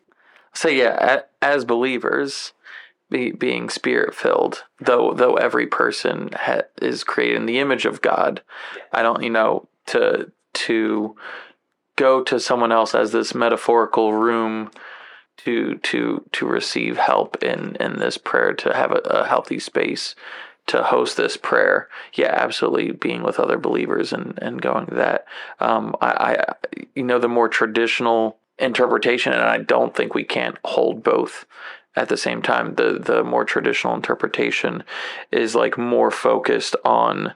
So 0.55 0.69
yeah, 0.69 1.23
as 1.41 1.65
believers, 1.65 2.53
be, 3.11 3.33
being 3.33 3.69
spirit 3.69 4.15
filled, 4.15 4.65
though 4.81 5.13
though 5.15 5.35
every 5.35 5.67
person 5.67 6.31
ha- 6.35 6.63
is 6.81 7.05
created 7.05 7.37
in 7.37 7.47
the 7.47 7.59
image 7.59 7.85
of 7.85 8.03
God, 8.03 8.43
I 8.93 9.03
don't 9.03 9.23
you 9.23 9.31
know 9.31 9.69
to 9.87 10.31
to 10.55 11.17
go 12.03 12.21
to 12.21 12.41
someone 12.41 12.73
else 12.73 12.97
as 12.97 13.13
this 13.13 13.33
metaphorical 13.33 14.13
room 14.13 14.69
to 15.37 15.77
to 15.79 16.25
to 16.33 16.47
receive 16.49 16.97
help 16.97 17.41
in 17.45 17.77
in 17.77 18.01
this 18.01 18.19
prayer 18.19 18.53
to 18.53 18.75
have 18.75 18.91
a, 18.91 19.01
a 19.05 19.25
healthy 19.25 19.61
space 19.61 20.17
to 20.67 20.83
host 20.83 21.17
this 21.17 21.37
prayer. 21.37 21.89
Yeah 22.15 22.35
absolutely 22.47 22.91
being 22.91 23.23
with 23.23 23.39
other 23.39 23.57
believers 23.57 24.13
and 24.13 24.37
and 24.43 24.61
going 24.61 24.87
that. 24.87 25.27
Um 25.61 25.95
i 26.01 26.11
i 26.31 26.75
you 26.97 27.05
know 27.05 27.21
the 27.21 27.29
more 27.29 27.49
traditional 27.49 28.37
interpretation 28.59 29.33
and 29.33 29.43
i 29.43 29.59
don't 29.59 29.95
think 29.95 30.13
we 30.13 30.25
can't 30.25 30.59
hold 30.65 31.05
both 31.05 31.47
at 31.95 32.09
the 32.09 32.17
same 32.17 32.43
time 32.43 32.75
the 32.75 32.99
the 33.11 33.23
more 33.23 33.45
traditional 33.45 33.95
interpretation 33.95 34.83
is 35.31 35.55
like 35.55 35.79
more 35.79 36.11
focused 36.11 36.75
on 36.85 37.33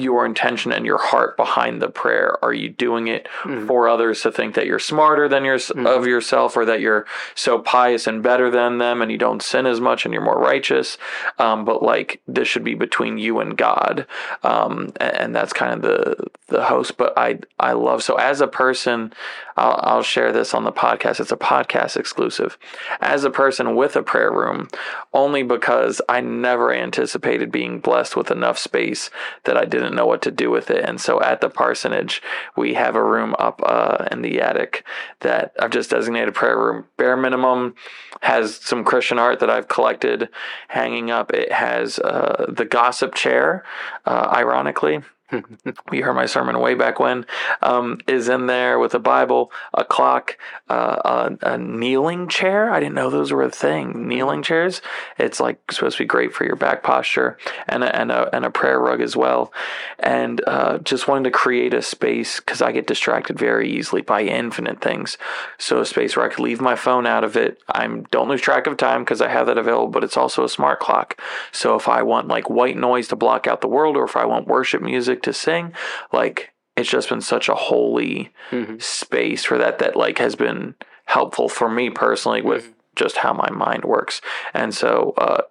your 0.00 0.24
intention 0.26 0.72
and 0.72 0.84
your 0.86 0.98
heart 0.98 1.36
behind 1.36 1.80
the 1.82 1.88
prayer 1.88 2.36
are 2.44 2.52
you 2.52 2.68
doing 2.68 3.08
it 3.08 3.26
Mhm. 3.44 3.66
for 3.66 3.88
others 3.88 4.22
to 4.22 4.30
think 4.32 4.54
that 4.54 4.66
you're 4.66 4.78
smarter 4.78 5.28
than 5.28 5.44
your 5.44 5.56
Mhm. 5.58 5.86
of 5.86 6.06
yourself 6.06 6.56
or 6.56 6.64
that 6.64 6.80
you're 6.80 7.06
so 7.34 7.58
pious 7.58 8.06
and 8.06 8.22
better 8.22 8.50
than 8.50 8.78
them 8.78 9.02
and 9.02 9.10
you 9.10 9.18
don't 9.18 9.42
sin 9.42 9.66
as 9.66 9.80
much 9.80 10.04
and 10.04 10.12
you're 10.14 10.22
more 10.22 10.38
righteous 10.38 10.98
um, 11.38 11.64
but 11.64 11.82
like 11.82 12.20
this 12.28 12.46
should 12.48 12.64
be 12.64 12.74
between 12.74 13.18
you 13.18 13.40
and 13.40 13.56
god 13.56 14.06
um, 14.42 14.92
a- 15.00 15.20
and, 15.22 15.34
that's 15.36 15.52
kind 15.52 15.72
of 15.74 15.82
the 15.82 16.16
the 16.48 16.64
host 16.64 16.96
but 16.96 17.12
i 17.18 17.38
i 17.58 17.72
love 17.72 18.02
so 18.02 18.14
as 18.16 18.40
a 18.40 18.46
person 18.46 19.12
I'll, 19.56 19.80
I'll 19.82 20.02
share 20.02 20.32
this 20.32 20.54
on 20.54 20.64
the 20.64 20.72
podcast. 20.72 21.20
It's 21.20 21.32
a 21.32 21.36
podcast 21.36 21.96
exclusive. 21.96 22.58
As 23.00 23.24
a 23.24 23.30
person 23.30 23.74
with 23.74 23.96
a 23.96 24.02
prayer 24.02 24.32
room 24.32 24.68
only 25.12 25.42
because 25.42 26.00
i 26.08 26.20
never 26.20 26.72
anticipated 26.72 27.50
being 27.50 27.80
blessed 27.80 28.16
with 28.16 28.30
enough 28.30 28.58
space 28.58 29.10
that 29.44 29.56
i 29.56 29.64
didn't 29.64 29.94
know 29.94 30.06
what 30.06 30.22
to 30.22 30.30
do 30.30 30.50
with 30.50 30.70
it. 30.70 30.84
And 30.84 31.00
so 31.00 31.20
at 31.22 31.40
the 31.40 31.48
parsonage 31.48 32.22
we 32.56 32.74
have 32.74 32.96
a 32.96 33.04
room 33.04 33.34
up 33.38 33.60
uh, 33.64 34.06
in 34.10 34.22
the 34.22 34.40
attic 34.40 34.84
that 35.20 35.52
i've 35.58 35.70
just 35.70 35.90
designated 35.90 36.34
prayer 36.34 36.58
room. 36.58 36.86
Bare 36.96 37.16
minimum 37.16 37.74
has 38.22 38.56
some 38.56 38.84
christian 38.84 39.18
art 39.18 39.40
that 39.40 39.50
i've 39.50 39.68
collected 39.68 40.28
hanging 40.68 41.10
up. 41.10 41.32
It 41.32 41.52
has 41.52 41.98
uh, 41.98 42.46
the 42.48 42.64
gossip 42.64 43.14
chair 43.14 43.64
uh, 44.04 44.32
ironically 44.34 45.02
you 45.92 46.04
heard 46.04 46.14
my 46.14 46.26
sermon 46.26 46.58
way 46.60 46.74
back 46.74 47.00
when, 47.00 47.26
um, 47.62 47.98
is 48.06 48.28
in 48.28 48.46
there 48.46 48.78
with 48.78 48.94
a 48.94 48.98
Bible, 48.98 49.50
a 49.74 49.84
clock, 49.84 50.38
uh, 50.68 51.36
a, 51.42 51.54
a 51.54 51.58
kneeling 51.58 52.28
chair. 52.28 52.70
I 52.70 52.78
didn't 52.78 52.94
know 52.94 53.10
those 53.10 53.32
were 53.32 53.42
a 53.42 53.50
thing. 53.50 54.06
Kneeling 54.06 54.42
chairs. 54.42 54.80
It's 55.18 55.40
like 55.40 55.72
supposed 55.72 55.96
to 55.96 56.04
be 56.04 56.06
great 56.06 56.32
for 56.32 56.44
your 56.44 56.56
back 56.56 56.82
posture, 56.82 57.38
and 57.68 57.82
a, 57.82 57.96
and 58.00 58.12
a, 58.12 58.34
and 58.34 58.44
a 58.44 58.50
prayer 58.50 58.78
rug 58.78 59.00
as 59.00 59.16
well. 59.16 59.52
And 59.98 60.40
uh, 60.46 60.78
just 60.78 61.08
wanting 61.08 61.24
to 61.24 61.30
create 61.30 61.74
a 61.74 61.82
space 61.82 62.38
because 62.38 62.62
I 62.62 62.70
get 62.72 62.86
distracted 62.86 63.38
very 63.38 63.70
easily 63.70 64.02
by 64.02 64.22
infinite 64.22 64.80
things. 64.80 65.18
So 65.58 65.80
a 65.80 65.86
space 65.86 66.16
where 66.16 66.26
I 66.26 66.28
could 66.28 66.42
leave 66.42 66.60
my 66.60 66.76
phone 66.76 67.06
out 67.06 67.24
of 67.24 67.36
it. 67.36 67.60
I 67.68 67.86
don't 68.10 68.28
lose 68.28 68.40
track 68.40 68.66
of 68.66 68.76
time 68.76 69.02
because 69.02 69.20
I 69.20 69.28
have 69.28 69.46
that 69.46 69.58
available, 69.58 69.88
but 69.88 70.04
it's 70.04 70.16
also 70.16 70.44
a 70.44 70.48
smart 70.48 70.78
clock. 70.78 71.20
So 71.50 71.74
if 71.74 71.88
I 71.88 72.02
want 72.02 72.28
like 72.28 72.48
white 72.48 72.76
noise 72.76 73.08
to 73.08 73.16
block 73.16 73.46
out 73.46 73.60
the 73.60 73.68
world, 73.68 73.96
or 73.96 74.04
if 74.04 74.16
I 74.16 74.24
want 74.24 74.46
worship 74.46 74.82
music 74.82 75.15
to 75.24 75.32
sing, 75.32 75.72
like 76.12 76.52
it's 76.76 76.90
just 76.90 77.08
been 77.08 77.20
such 77.22 77.48
a 77.48 77.54
holy 77.54 78.32
Mhm. 78.50 78.82
space 78.82 79.44
for 79.44 79.56
that 79.58 79.78
that 79.78 79.96
like 79.96 80.18
has 80.18 80.34
been 80.36 80.74
helpful 81.06 81.48
for 81.48 81.68
me 81.68 81.88
personally 81.90 82.42
with 82.42 82.72
just 82.96 83.18
how 83.18 83.32
my 83.32 83.50
mind 83.50 83.84
works. 83.84 84.20
And 84.54 84.74
so 84.74 85.12
uh, 85.18 85.42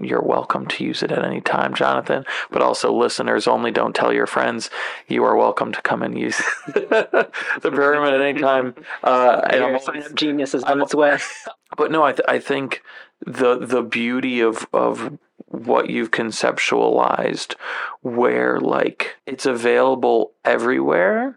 you're 0.00 0.20
welcome 0.22 0.66
to 0.66 0.84
use 0.84 1.02
it 1.02 1.12
at 1.12 1.24
any 1.24 1.40
time, 1.40 1.72
Jonathan. 1.74 2.24
But 2.50 2.60
also, 2.60 2.92
listeners 2.92 3.46
only, 3.46 3.70
don't 3.70 3.94
tell 3.94 4.12
your 4.12 4.26
friends. 4.26 4.68
You 5.06 5.22
are 5.24 5.36
welcome 5.36 5.70
to 5.72 5.80
come 5.82 6.02
and 6.02 6.18
use 6.18 6.36
the 6.74 7.70
room 7.72 8.04
at 8.04 8.20
any 8.20 8.40
time. 8.40 8.74
Uh, 9.02 9.40
and 9.44 9.52
I'm 9.52 9.58
Your 9.60 9.66
always- 9.68 9.84
sign 9.84 10.02
up 10.02 10.14
genius 10.14 10.54
is 10.54 10.64
on 10.64 10.70
I'm- 10.70 10.82
its 10.82 10.94
way. 10.94 11.18
but 11.76 11.90
no, 11.90 12.02
I, 12.02 12.12
th- 12.12 12.26
I 12.28 12.38
think 12.38 12.82
the 13.24 13.58
the 13.58 13.82
beauty 13.82 14.40
of 14.40 14.66
of 14.72 15.18
what 15.48 15.88
you've 15.90 16.10
conceptualized, 16.10 17.54
where 18.02 18.60
like 18.60 19.16
it's 19.26 19.46
available 19.46 20.32
everywhere, 20.44 21.36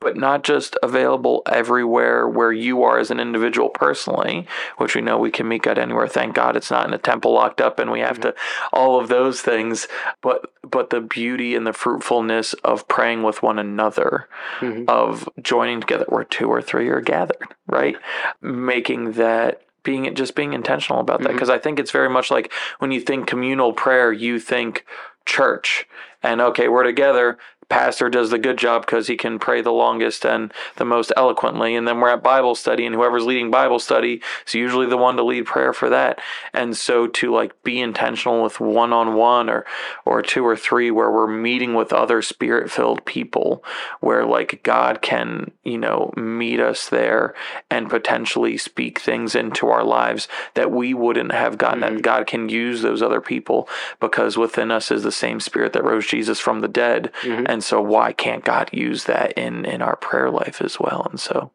but 0.00 0.16
not 0.16 0.44
just 0.44 0.76
available 0.82 1.42
everywhere 1.46 2.28
where 2.28 2.52
you 2.52 2.82
are 2.82 2.98
as 2.98 3.10
an 3.10 3.18
individual 3.20 3.70
personally, 3.70 4.46
which 4.76 4.94
we 4.94 5.00
know 5.00 5.16
we 5.16 5.30
can 5.30 5.48
meet 5.48 5.62
God 5.62 5.78
anywhere. 5.78 6.06
Thank 6.06 6.34
God 6.34 6.56
it's 6.56 6.70
not 6.70 6.86
in 6.86 6.92
a 6.92 6.98
temple 6.98 7.32
locked 7.32 7.60
up 7.60 7.78
and 7.78 7.90
we 7.90 8.00
have 8.00 8.20
to 8.20 8.34
all 8.72 9.00
of 9.00 9.08
those 9.08 9.40
things, 9.40 9.88
but 10.20 10.50
but 10.62 10.90
the 10.90 11.00
beauty 11.00 11.54
and 11.54 11.66
the 11.66 11.72
fruitfulness 11.72 12.54
of 12.64 12.86
praying 12.88 13.22
with 13.22 13.42
one 13.42 13.58
another, 13.58 14.28
Mhm. 14.60 14.84
of 14.88 15.28
joining 15.40 15.80
together 15.80 16.06
where 16.08 16.24
two 16.24 16.48
or 16.48 16.60
three 16.60 16.88
are 16.88 17.00
gathered, 17.00 17.54
right? 17.66 17.96
Making 18.42 19.12
that 19.12 19.62
being 19.84 20.12
just 20.14 20.34
being 20.34 20.52
intentional 20.52 21.00
about 21.00 21.20
that 21.22 21.28
Mhm. 21.30 21.34
because 21.34 21.50
I 21.50 21.58
think 21.58 21.78
it's 21.78 21.92
very 21.92 22.08
much 22.10 22.30
like 22.30 22.52
when 22.80 22.90
you 22.90 23.00
think 23.00 23.26
communal 23.28 23.72
prayer, 23.72 24.10
you 24.12 24.38
think 24.40 24.84
church 25.26 25.86
and 26.22 26.40
okay, 26.40 26.68
we're 26.68 26.82
together. 26.82 27.38
Pastor 27.68 28.08
does 28.08 28.30
the 28.30 28.38
good 28.38 28.58
job 28.58 28.84
because 28.84 29.06
he 29.06 29.16
can 29.16 29.38
pray 29.38 29.60
the 29.60 29.72
longest 29.72 30.24
and 30.24 30.52
the 30.76 30.84
most 30.84 31.12
eloquently. 31.16 31.74
And 31.74 31.86
then 31.86 32.00
we're 32.00 32.10
at 32.10 32.22
Bible 32.22 32.54
study, 32.54 32.86
and 32.86 32.94
whoever's 32.94 33.24
leading 33.24 33.50
Bible 33.50 33.78
study 33.78 34.20
is 34.46 34.54
usually 34.54 34.86
the 34.86 34.96
one 34.96 35.16
to 35.16 35.24
lead 35.24 35.46
prayer 35.46 35.72
for 35.72 35.88
that. 35.90 36.20
And 36.52 36.76
so 36.76 37.06
to 37.06 37.32
like 37.32 37.62
be 37.62 37.80
intentional 37.80 38.42
with 38.42 38.60
one 38.60 38.92
on 38.92 39.14
one 39.14 39.48
or 39.48 39.64
or 40.04 40.22
two 40.22 40.46
or 40.46 40.56
three 40.56 40.90
where 40.90 41.10
we're 41.10 41.26
meeting 41.26 41.74
with 41.74 41.92
other 41.92 42.22
spirit 42.22 42.70
filled 42.70 43.04
people, 43.04 43.64
where 44.00 44.24
like 44.24 44.62
God 44.62 45.02
can, 45.02 45.50
you 45.62 45.78
know, 45.78 46.12
meet 46.16 46.60
us 46.60 46.88
there 46.88 47.34
and 47.70 47.90
potentially 47.90 48.56
speak 48.56 48.98
things 48.98 49.34
into 49.34 49.68
our 49.68 49.84
lives 49.84 50.28
that 50.54 50.70
we 50.70 50.94
wouldn't 50.94 51.32
have 51.32 51.58
gotten. 51.58 51.80
That 51.80 51.92
mm-hmm. 51.92 52.00
God 52.00 52.26
can 52.26 52.48
use 52.48 52.82
those 52.82 53.02
other 53.02 53.20
people 53.20 53.68
because 54.00 54.36
within 54.36 54.70
us 54.70 54.90
is 54.90 55.02
the 55.02 55.12
same 55.12 55.40
spirit 55.40 55.72
that 55.72 55.84
rose 55.84 56.06
Jesus 56.06 56.40
from 56.40 56.60
the 56.60 56.68
dead. 56.68 57.10
Mm-hmm. 57.22 57.46
And 57.54 57.62
so 57.62 57.80
why 57.80 58.12
can't 58.12 58.44
God 58.44 58.68
use 58.72 59.04
that 59.04 59.30
in 59.38 59.64
in 59.64 59.80
our 59.80 59.94
prayer 59.94 60.28
life 60.28 60.60
as 60.60 60.80
well? 60.80 61.06
And 61.08 61.20
so 61.20 61.52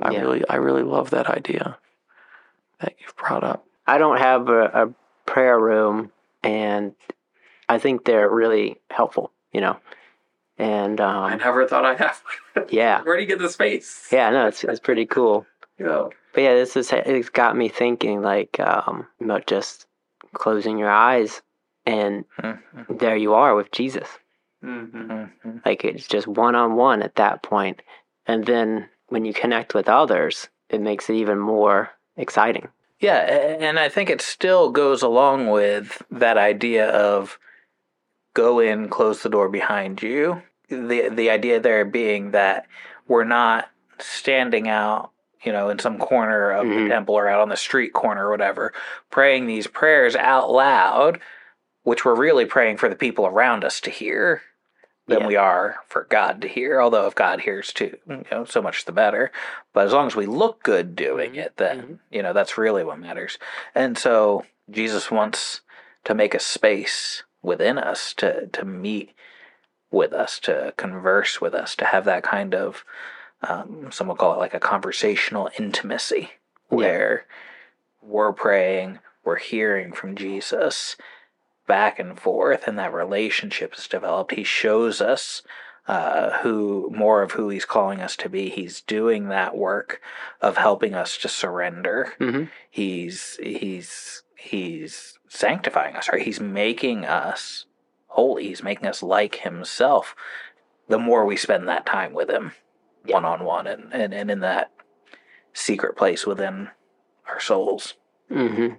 I 0.00 0.10
Yeah. 0.10 0.22
really 0.22 0.48
I 0.48 0.56
really 0.56 0.82
love 0.82 1.10
that 1.10 1.26
idea 1.28 1.76
that 2.80 2.94
you've 2.98 3.14
brought 3.16 3.44
up. 3.44 3.66
I 3.86 3.98
don't 3.98 4.16
have 4.16 4.48
a, 4.48 4.62
a 4.82 4.94
prayer 5.26 5.60
room, 5.60 6.10
and 6.42 6.94
I 7.68 7.76
think 7.78 8.06
they're 8.06 8.30
really 8.30 8.80
helpful. 8.90 9.30
You 9.52 9.60
know, 9.60 9.76
and 10.56 10.98
I 11.02 11.32
um, 11.34 11.38
never 11.38 11.68
thought 11.68 11.84
I'd 11.84 11.98
have. 11.98 12.22
yeah, 12.70 13.02
Where 13.02 13.16
do 13.16 13.20
you 13.22 13.28
get 13.28 13.38
the 13.38 13.50
space? 13.50 14.08
yeah, 14.10 14.30
no, 14.30 14.46
it's 14.46 14.64
it's 14.64 14.80
pretty 14.80 15.04
cool. 15.06 15.46
Yeah. 15.78 16.08
But 16.32 16.42
yeah, 16.44 16.54
this 16.54 16.76
is 16.76 16.92
it's 16.92 17.28
got 17.28 17.56
me 17.56 17.68
thinking 17.68 18.22
like 18.22 18.58
um, 18.60 19.06
about 19.20 19.46
just 19.46 19.86
closing 20.32 20.78
your 20.78 20.90
eyes, 20.90 21.42
and 21.84 22.24
Mhm. 22.40 22.58
there 22.88 23.16
you 23.16 23.34
are 23.34 23.54
with 23.54 23.70
Jesus. 23.72 24.08
Mm-hmm. 24.64 25.10
Mhm. 25.48 25.66
Like 25.66 25.84
it's 25.84 26.06
just 26.06 26.26
one 26.26 26.54
on 26.54 26.76
one 26.76 27.02
at 27.02 27.16
that 27.16 27.42
point, 27.42 27.82
and 28.26 28.44
then 28.46 28.88
when 29.08 29.24
you 29.24 29.34
connect 29.34 29.74
with 29.74 29.88
others, 29.88 30.48
it 30.68 30.80
makes 30.80 31.10
it 31.10 31.14
even 31.14 31.38
more 31.38 31.90
exciting. 32.16 32.68
Yeah, 33.00 33.18
and 33.18 33.78
I 33.80 33.88
think 33.88 34.08
it 34.10 34.22
still 34.22 34.70
goes 34.70 35.02
along 35.02 35.48
with 35.50 36.02
that 36.10 36.38
idea 36.38 36.88
of 36.90 37.38
go 38.34 38.60
in, 38.60 38.88
close 38.88 39.22
the 39.22 39.28
door 39.28 39.48
behind 39.48 40.02
you. 40.02 40.42
The 40.68 41.08
the 41.08 41.28
idea 41.30 41.58
there 41.60 41.84
being 41.84 42.30
that 42.30 42.66
we're 43.08 43.24
not 43.24 43.68
standing 43.98 44.68
out, 44.68 45.10
you 45.42 45.52
know, 45.52 45.68
in 45.68 45.78
some 45.80 45.98
corner 45.98 46.52
of 46.52 46.64
Mhm. 46.66 46.84
the 46.84 46.88
temple 46.88 47.16
or 47.16 47.28
out 47.28 47.40
on 47.40 47.48
the 47.48 47.56
street 47.56 47.92
corner 47.92 48.28
or 48.28 48.30
whatever, 48.30 48.72
praying 49.10 49.46
these 49.46 49.66
prayers 49.66 50.14
out 50.16 50.50
loud, 50.50 51.20
which 51.82 52.04
we're 52.04 52.14
really 52.14 52.46
praying 52.46 52.76
for 52.76 52.88
the 52.88 52.96
people 52.96 53.26
around 53.26 53.64
us 53.64 53.80
to 53.82 53.90
hear 53.90 54.42
than 55.06 55.20
Yeah. 55.20 55.26
we 55.26 55.36
are 55.36 55.76
for 55.88 56.04
God 56.08 56.40
to 56.42 56.48
hear. 56.48 56.80
Although 56.80 57.06
if 57.06 57.14
God 57.14 57.40
hears 57.40 57.72
too, 57.72 57.96
you 58.08 58.24
know, 58.30 58.44
so 58.44 58.62
much 58.62 58.84
the 58.84 58.92
better. 58.92 59.30
But 59.72 59.86
as 59.86 59.92
long 59.92 60.06
as 60.06 60.16
we 60.16 60.26
look 60.26 60.62
good 60.62 60.94
doing 60.94 61.34
it, 61.34 61.56
then 61.56 62.00
you 62.10 62.22
know 62.22 62.32
that's 62.32 62.58
really 62.58 62.84
what 62.84 62.98
matters. 62.98 63.38
And 63.74 63.98
so 63.98 64.44
Jesus 64.70 65.10
wants 65.10 65.60
to 66.04 66.14
make 66.14 66.34
a 66.34 66.40
space 66.40 67.22
within 67.42 67.78
us 67.78 68.14
to 68.14 68.46
to 68.48 68.64
meet 68.64 69.12
with 69.90 70.12
us, 70.12 70.38
to 70.40 70.72
converse 70.76 71.40
with 71.40 71.54
us, 71.54 71.76
to 71.76 71.84
have 71.84 72.04
that 72.06 72.22
kind 72.22 72.54
of 72.54 72.84
um, 73.42 73.90
some 73.90 74.06
will 74.06 74.14
call 74.14 74.34
it 74.34 74.38
like 74.38 74.54
a 74.54 74.60
conversational 74.60 75.50
intimacy, 75.58 76.30
Yeah. 76.70 76.76
where 76.76 77.26
we're 78.00 78.32
praying, 78.32 79.00
we're 79.24 79.36
hearing 79.36 79.92
from 79.92 80.14
Jesus 80.14 80.96
back 81.72 81.98
and 81.98 82.20
forth, 82.20 82.68
and 82.68 82.78
that 82.78 82.92
relationship 82.92 83.72
is 83.78 83.88
developed. 83.88 84.34
He 84.34 84.44
shows 84.44 85.00
us 85.00 85.40
uh, 85.88 86.40
who 86.40 86.92
more 86.94 87.22
of 87.22 87.32
who 87.32 87.48
he's 87.48 87.64
calling 87.64 87.98
us 88.02 88.14
to 88.18 88.28
be. 88.28 88.50
He's 88.50 88.82
doing 88.82 89.28
that 89.28 89.56
work 89.56 89.98
of 90.42 90.58
helping 90.58 90.92
us 90.92 91.16
to 91.16 91.28
surrender. 91.28 92.12
Mm-hmm. 92.20 92.44
He's 92.70 93.38
he's 93.42 94.22
he's 94.36 95.18
sanctifying 95.30 95.96
us, 95.96 96.10
right? 96.10 96.20
He's 96.20 96.40
making 96.40 97.06
us 97.06 97.64
holy. 98.08 98.48
He's 98.48 98.62
making 98.62 98.86
us 98.86 99.02
like 99.02 99.36
himself. 99.36 100.14
The 100.90 100.98
more 100.98 101.24
we 101.24 101.38
spend 101.38 101.66
that 101.68 101.86
time 101.86 102.12
with 102.12 102.28
him, 102.28 102.52
one 103.06 103.24
on 103.24 103.44
one, 103.46 103.66
and 103.66 103.94
and 103.94 104.12
and 104.12 104.30
in 104.30 104.40
that 104.40 104.70
secret 105.54 105.96
place 105.96 106.26
within 106.26 106.68
our 107.26 107.40
souls. 107.40 107.94
Mm-hmm. 108.30 108.74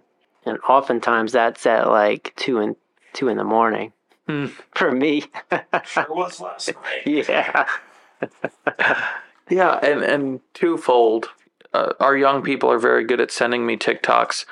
And 0.46 0.60
oftentimes 0.70 1.32
that's 1.32 1.66
at 1.66 1.88
like 1.90 2.34
two 2.36 2.60
in 2.60 2.76
two 3.13 3.28
in 3.30 3.38
the 3.38 3.43
morning 3.43 3.93
Hmm. 4.28 4.47
for 4.76 4.91
me. 4.91 5.23
Sure 5.86 6.06
was 6.10 6.39
last 6.39 6.71
night. 7.06 7.28
yeah. 7.28 7.65
Yeah, 9.49 9.78
and 9.84 10.02
and 10.04 10.39
twofold. 10.54 11.30
Uh, 11.73 11.91
our 11.99 12.15
young 12.15 12.41
people 12.43 12.71
are 12.71 12.78
very 12.80 13.04
good 13.04 13.19
at 13.19 13.32
sending 13.32 13.65
me 13.65 13.76
TikToks 13.76 14.45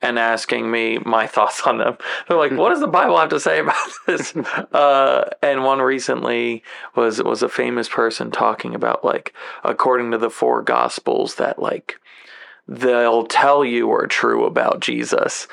and 0.00 0.16
asking 0.18 0.70
me 0.70 0.98
my 1.04 1.26
thoughts 1.34 1.60
on 1.66 1.78
them. 1.78 1.98
They're 2.28 2.38
like, 2.38 2.52
"What 2.52 2.70
does 2.70 2.80
the 2.80 2.86
Bible 2.86 3.18
have 3.18 3.28
to 3.30 3.40
say 3.40 3.58
about 3.60 3.76
this?" 4.06 4.34
Uh, 4.36 5.28
and 5.42 5.64
one 5.64 5.80
recently 5.82 6.62
was 6.96 7.22
was 7.22 7.42
a 7.42 7.48
famous 7.48 7.88
person 7.88 8.30
talking 8.30 8.74
about 8.74 9.04
like, 9.04 9.34
according 9.64 10.10
to 10.12 10.18
the 10.18 10.30
four 10.30 10.62
Gospels, 10.62 11.34
that 11.34 11.58
like 11.60 12.00
they'll 12.68 13.26
tell 13.26 13.64
you 13.64 13.90
are 13.90 14.06
true 14.06 14.44
about 14.44 14.80
Jesus. 14.80 15.48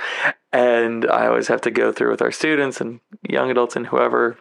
And 0.52 1.10
I 1.10 1.28
always 1.28 1.48
have 1.48 1.62
to 1.62 1.72
go 1.72 1.92
through 1.92 2.12
with 2.12 2.22
our 2.22 2.32
students 2.32 2.82
and 2.82 3.00
young 3.28 3.50
adults 3.50 3.76
and 3.76 3.88
whoever 3.88 4.38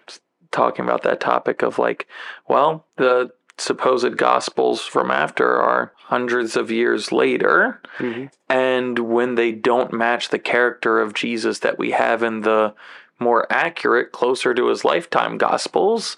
talking 0.50 0.84
about 0.84 1.02
that 1.02 1.20
topic 1.20 1.62
of 1.62 1.78
like, 1.78 2.06
well, 2.48 2.87
the 2.96 3.30
supposed 3.56 4.16
gospels 4.16 4.82
from 4.82 5.10
after 5.10 5.60
are 5.60 5.92
hundreds 5.96 6.56
of 6.56 6.70
years 6.70 7.12
later. 7.12 7.80
Mhm. 7.98 8.30
And 8.48 8.98
when 8.98 9.37
they 9.37 9.52
don't 9.52 9.92
match 9.92 10.28
the 10.28 10.38
character 10.38 11.00
of 11.00 11.14
Jesus 11.14 11.60
that 11.60 11.78
we 11.78 11.92
have 11.92 12.22
in 12.22 12.40
the 12.40 12.74
more 13.20 13.46
accurate, 13.50 14.10
closer 14.10 14.54
to 14.54 14.66
his 14.66 14.84
lifetime 14.84 15.38
gospels, 15.38 16.16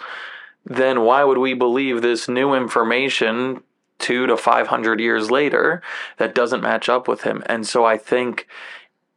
then 0.65 1.03
why 1.03 1.25
would 1.25 1.39
we 1.39 1.55
believe 1.55 2.01
this 2.01 2.29
new 2.29 2.55
information 2.55 3.63
two 3.99 4.27
to 4.27 4.37
500 4.37 5.01
years 5.01 5.31
later 5.31 5.83
that 6.19 6.35
doesn't 6.35 6.63
match 6.63 6.89
up 6.89 7.09
with 7.09 7.23
him? 7.23 7.43
And 7.47 7.67
so 7.67 7.85
I 7.85 7.97
think 7.97 8.47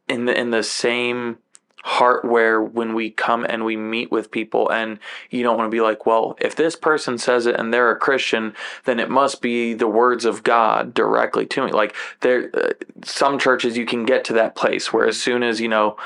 in 0.08 0.24
the, 0.24 0.38
in 0.38 0.50
the 0.50 0.62
same 0.62 1.38
heart 1.82 2.24
where 2.24 2.60
when 2.60 2.94
we 2.94 3.10
come 3.10 3.44
and 3.44 3.64
we 3.64 3.76
meet 3.76 4.10
with 4.10 4.30
people 4.30 4.70
and 4.70 4.98
you 5.30 5.42
don't 5.42 5.56
want 5.56 5.66
to 5.66 5.74
be 5.74 5.80
like 5.80 6.04
well 6.04 6.36
if 6.40 6.54
this 6.54 6.76
person 6.76 7.16
says 7.16 7.46
it 7.46 7.56
and 7.56 7.72
they're 7.72 7.90
a 7.90 7.98
christian 7.98 8.54
then 8.84 9.00
it 9.00 9.08
must 9.08 9.40
be 9.40 9.72
the 9.72 9.88
words 9.88 10.24
of 10.24 10.42
god 10.42 10.92
directly 10.92 11.46
to 11.46 11.64
me 11.64 11.72
like 11.72 11.94
there 12.20 12.50
uh, 12.54 12.72
some 13.02 13.38
churches 13.38 13.78
you 13.78 13.86
can 13.86 14.04
get 14.04 14.24
to 14.24 14.32
that 14.34 14.54
place 14.54 14.92
where 14.92 15.06
as 15.06 15.20
soon 15.20 15.42
as 15.42 15.60
you 15.60 15.68
know 15.68 15.96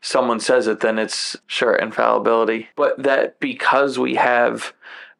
someone 0.00 0.40
says 0.40 0.66
it 0.66 0.80
then 0.80 0.98
it's 0.98 1.36
sure 1.46 1.76
infallibility 1.76 2.68
but 2.74 3.00
that 3.00 3.38
because 3.38 3.98
we 3.98 4.16
have 4.16 4.72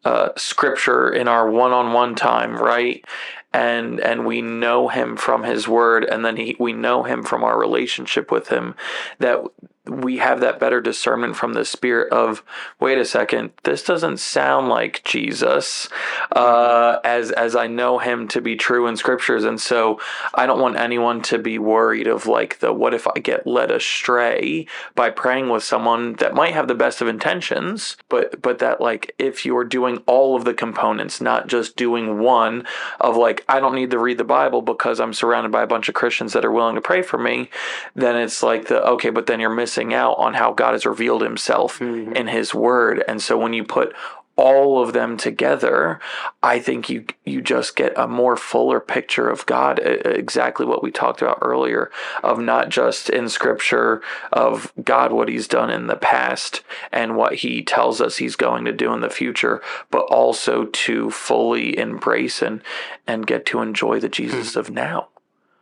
uh, 0.04 0.30
scripture 0.36 1.10
in 1.10 1.28
our 1.28 1.50
one-on-one 1.50 2.14
time 2.14 2.56
right 2.56 3.04
and 3.52 4.00
and 4.00 4.24
we 4.24 4.40
know 4.40 4.88
him 4.88 5.16
from 5.16 5.42
his 5.42 5.66
word 5.66 6.04
and 6.04 6.24
then 6.24 6.36
he, 6.36 6.56
we 6.58 6.72
know 6.72 7.02
him 7.02 7.22
from 7.22 7.42
our 7.42 7.58
relationship 7.58 8.30
with 8.30 8.48
him 8.48 8.74
that 9.18 9.42
we 9.86 10.18
have 10.18 10.40
that 10.40 10.60
better 10.60 10.80
discernment 10.80 11.34
from 11.34 11.54
the 11.54 11.64
spirit 11.64 12.12
of 12.12 12.44
wait 12.78 12.98
a 12.98 13.04
second 13.04 13.50
this 13.64 13.82
doesn't 13.82 14.18
sound 14.18 14.68
like 14.68 15.02
jesus 15.04 15.88
uh, 16.32 16.98
as 17.02 17.30
as 17.32 17.56
i 17.56 17.66
know 17.66 17.98
him 17.98 18.28
to 18.28 18.40
be 18.40 18.56
true 18.56 18.86
in 18.86 18.96
scriptures. 18.96 19.44
And 19.44 19.60
so 19.60 20.00
i 20.34 20.46
don't 20.46 20.60
want 20.60 20.76
anyone 20.76 21.22
to 21.22 21.38
be 21.38 21.58
worried 21.58 22.06
of 22.06 22.26
like 22.26 22.60
the 22.60 22.72
what 22.72 22.94
if 22.94 23.06
i 23.08 23.18
get 23.18 23.46
led 23.46 23.70
astray 23.70 24.66
by 24.94 25.10
praying 25.10 25.48
with 25.48 25.64
someone 25.64 26.14
that 26.14 26.34
might 26.34 26.52
have 26.52 26.68
the 26.68 26.74
best 26.74 27.00
of 27.00 27.08
intentions 27.08 27.96
but 28.08 28.40
but 28.40 28.58
that 28.58 28.80
like 28.80 29.14
if 29.18 29.44
you're 29.44 29.64
doing 29.64 29.98
all 30.06 30.36
of 30.36 30.44
the 30.44 30.54
components 30.54 31.20
not 31.20 31.48
just 31.48 31.76
doing 31.76 32.20
one 32.20 32.66
of 33.00 33.16
like 33.16 33.39
i 33.48 33.58
don't 33.60 33.74
need 33.74 33.90
to 33.90 33.98
read 33.98 34.18
the 34.18 34.24
bible 34.24 34.62
because 34.62 35.00
i'm 35.00 35.12
surrounded 35.12 35.50
by 35.50 35.62
a 35.62 35.66
bunch 35.66 35.88
of 35.88 35.94
christians 35.94 36.32
that 36.32 36.44
are 36.44 36.52
willing 36.52 36.74
to 36.74 36.80
pray 36.80 37.02
for 37.02 37.18
me 37.18 37.50
then 37.94 38.16
it's 38.16 38.42
like 38.42 38.68
the 38.68 38.84
okay 38.86 39.10
but 39.10 39.26
then 39.26 39.40
you're 39.40 39.50
missing 39.50 39.92
out 39.94 40.14
on 40.14 40.34
how 40.34 40.52
god 40.52 40.72
has 40.72 40.86
revealed 40.86 41.22
himself 41.22 41.78
mm-hmm. 41.78 42.12
in 42.12 42.28
his 42.28 42.54
word. 42.54 43.02
And 43.08 43.22
so 43.22 43.38
when 43.38 43.52
you 43.52 43.64
put 43.64 43.94
all 44.40 44.82
of 44.82 44.94
them 44.94 45.18
together, 45.18 46.00
I 46.42 46.60
think 46.60 46.88
you 46.88 47.04
you 47.26 47.42
just 47.42 47.76
get 47.76 47.92
a 47.96 48.08
more 48.08 48.36
fuller 48.36 48.80
picture 48.80 49.28
of 49.28 49.44
God. 49.44 49.78
Exactly 49.78 50.64
what 50.64 50.82
we 50.82 50.90
talked 50.90 51.20
about 51.20 51.38
earlier, 51.42 51.90
of 52.22 52.40
not 52.40 52.70
just 52.70 53.10
in 53.10 53.28
Scripture 53.28 54.00
of 54.32 54.72
God 54.82 55.12
what 55.12 55.28
He's 55.28 55.46
done 55.46 55.68
in 55.68 55.88
the 55.88 55.96
past 55.96 56.62
and 56.90 57.16
what 57.16 57.34
He 57.34 57.62
tells 57.62 58.00
us 58.00 58.16
He's 58.16 58.36
going 58.36 58.64
to 58.64 58.72
do 58.72 58.94
in 58.94 59.00
the 59.00 59.10
future, 59.10 59.60
but 59.90 60.06
also 60.06 60.64
to 60.64 61.10
fully 61.10 61.76
embrace 61.76 62.40
and 62.40 62.62
and 63.06 63.26
get 63.26 63.44
to 63.46 63.60
enjoy 63.60 64.00
the 64.00 64.06
hmm. 64.06 64.12
Jesus 64.12 64.56
of 64.56 64.70
now. 64.70 65.08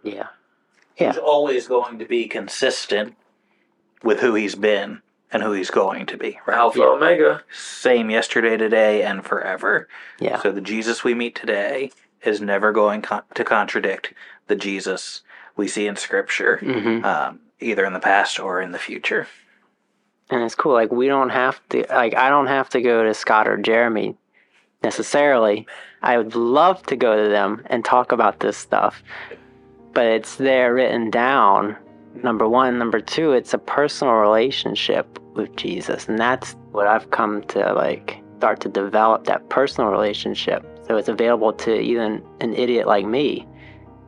Yeah, 0.04 0.28
Yeah. 0.96 1.08
He's 1.12 1.18
always 1.18 1.66
going 1.66 1.98
to 1.98 2.04
be 2.04 2.28
consistent 2.28 3.16
with 4.04 4.20
who 4.20 4.34
he's 4.34 4.54
been 4.54 5.02
and 5.32 5.42
who 5.42 5.52
he's 5.52 5.70
going 5.70 6.06
to 6.06 6.16
be, 6.16 6.38
right? 6.46 6.56
Alpha 6.56 6.78
Yeah. 6.78 6.86
Omega. 6.86 7.42
Same 7.52 8.10
yesterday, 8.10 8.56
today, 8.56 9.02
and 9.02 9.24
forever. 9.24 9.88
Yeah. 10.18 10.40
So 10.40 10.52
the 10.52 10.60
Jesus 10.60 11.04
we 11.04 11.14
meet 11.14 11.34
today 11.34 11.90
is 12.22 12.40
never 12.40 12.72
going 12.72 13.02
con- 13.02 13.22
to 13.34 13.44
contradict 13.44 14.12
the 14.46 14.56
Jesus 14.56 15.22
we 15.56 15.68
see 15.68 15.86
in 15.86 15.96
Scripture, 15.96 16.58
hmm 16.58 17.04
um, 17.04 17.40
either 17.60 17.84
in 17.84 17.92
the 17.92 18.00
past 18.00 18.38
or 18.40 18.60
in 18.60 18.72
the 18.72 18.78
future. 18.78 19.26
And 20.30 20.42
it's 20.42 20.54
cool. 20.54 20.72
Like 20.72 20.92
we 20.92 21.06
don't 21.08 21.30
have 21.30 21.60
to. 21.70 21.84
Like 21.88 22.14
I 22.14 22.28
don't 22.28 22.46
have 22.46 22.68
to 22.70 22.80
go 22.80 23.02
to 23.04 23.14
Scott 23.14 23.48
or 23.48 23.56
Jeremy 23.56 24.16
necessarily. 24.82 25.66
I 26.02 26.16
would 26.18 26.34
love 26.34 26.82
to 26.86 26.96
go 26.96 27.22
to 27.24 27.28
them 27.28 27.62
and 27.66 27.84
talk 27.84 28.12
about 28.12 28.40
this 28.40 28.56
stuff, 28.56 29.02
but 29.92 30.06
it's 30.06 30.36
there 30.36 30.74
written 30.74 31.10
down. 31.10 31.76
Number 32.14 32.48
one, 32.48 32.78
number 32.78 33.00
two, 33.00 33.32
it's 33.32 33.54
a 33.54 33.58
personal 33.58 34.14
relationship 34.14 35.18
with 35.34 35.54
Jesus, 35.56 36.08
and 36.08 36.18
that's 36.18 36.56
what 36.72 36.86
I've 36.86 37.10
come 37.10 37.42
to 37.48 37.72
like 37.74 38.22
start 38.38 38.60
to 38.60 38.68
develop 38.68 39.24
that 39.24 39.48
personal 39.50 39.90
relationship. 39.90 40.64
So 40.86 40.96
it's 40.96 41.08
available 41.08 41.52
to 41.52 41.78
even 41.78 42.22
an 42.40 42.54
idiot 42.54 42.86
like 42.86 43.06
me. 43.06 43.46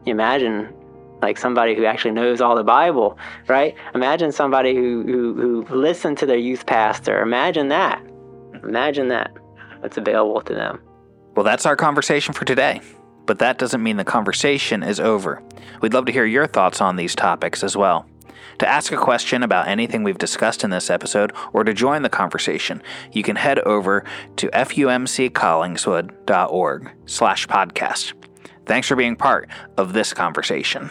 Imagine 0.07 0.73
like 1.21 1.37
somebody 1.37 1.75
who 1.75 1.85
actually 1.85 2.13
knows 2.13 2.41
all 2.41 2.57
the 2.57 2.65
Bible, 2.65 3.19
right? 3.49 3.75
Imagine 3.95 4.33
somebody 4.33 4.75
who, 4.75 5.03
who, 5.05 5.65
who 5.65 5.77
listened 5.77 6.17
to 6.19 6.27
their 6.27 6.39
youth 6.39 6.67
pastor. 6.67 7.21
Imagine 7.21 7.69
that. 7.69 8.03
Imagine 8.63 9.09
that. 9.09 9.31
It's 9.83 9.99
available 9.99 10.41
to 10.43 10.55
them. 10.55 10.81
Well, 11.35 11.45
that's 11.45 11.67
our 11.67 11.77
conversation 11.77 12.35
for 12.35 12.45
today. 12.45 12.81
But 13.31 13.39
that 13.39 13.59
doesn't 13.59 13.85
mean 13.85 13.97
the 13.97 14.05
conversation 14.05 14.83
is 14.83 14.99
over. 14.99 15.41
We'd 15.81 15.95
love 15.95 16.07
to 16.07 16.13
hear 16.13 16.25
your 16.25 16.49
thoughts 16.49 16.81
on 16.81 16.97
these 16.97 17.15
topics 17.15 17.63
as 17.63 17.77
well. 17.77 18.05
To 18.59 18.69
ask 18.69 18.91
a 18.91 18.97
question 18.97 19.45
about 19.45 19.69
anything 19.69 20.03
we've 20.03 20.19
discussed 20.19 20.65
in 20.65 20.71
this 20.71 20.91
episode 20.91 21.33
or 21.53 21.63
to 21.63 21.73
join 21.73 22.03
the 22.03 22.09
conversation, 22.09 22.83
you 23.13 23.23
can 23.23 23.37
head 23.37 23.61
over 23.61 24.03
to 24.35 24.49
fumccollingswood.org 24.49 26.91
slash 27.07 27.47
podcast. 27.47 28.15
Thanks 28.67 28.89
for 28.89 28.97
being 28.97 29.15
part 29.15 29.49
of 29.77 29.93
this 29.93 30.13
conversation. 30.13 30.91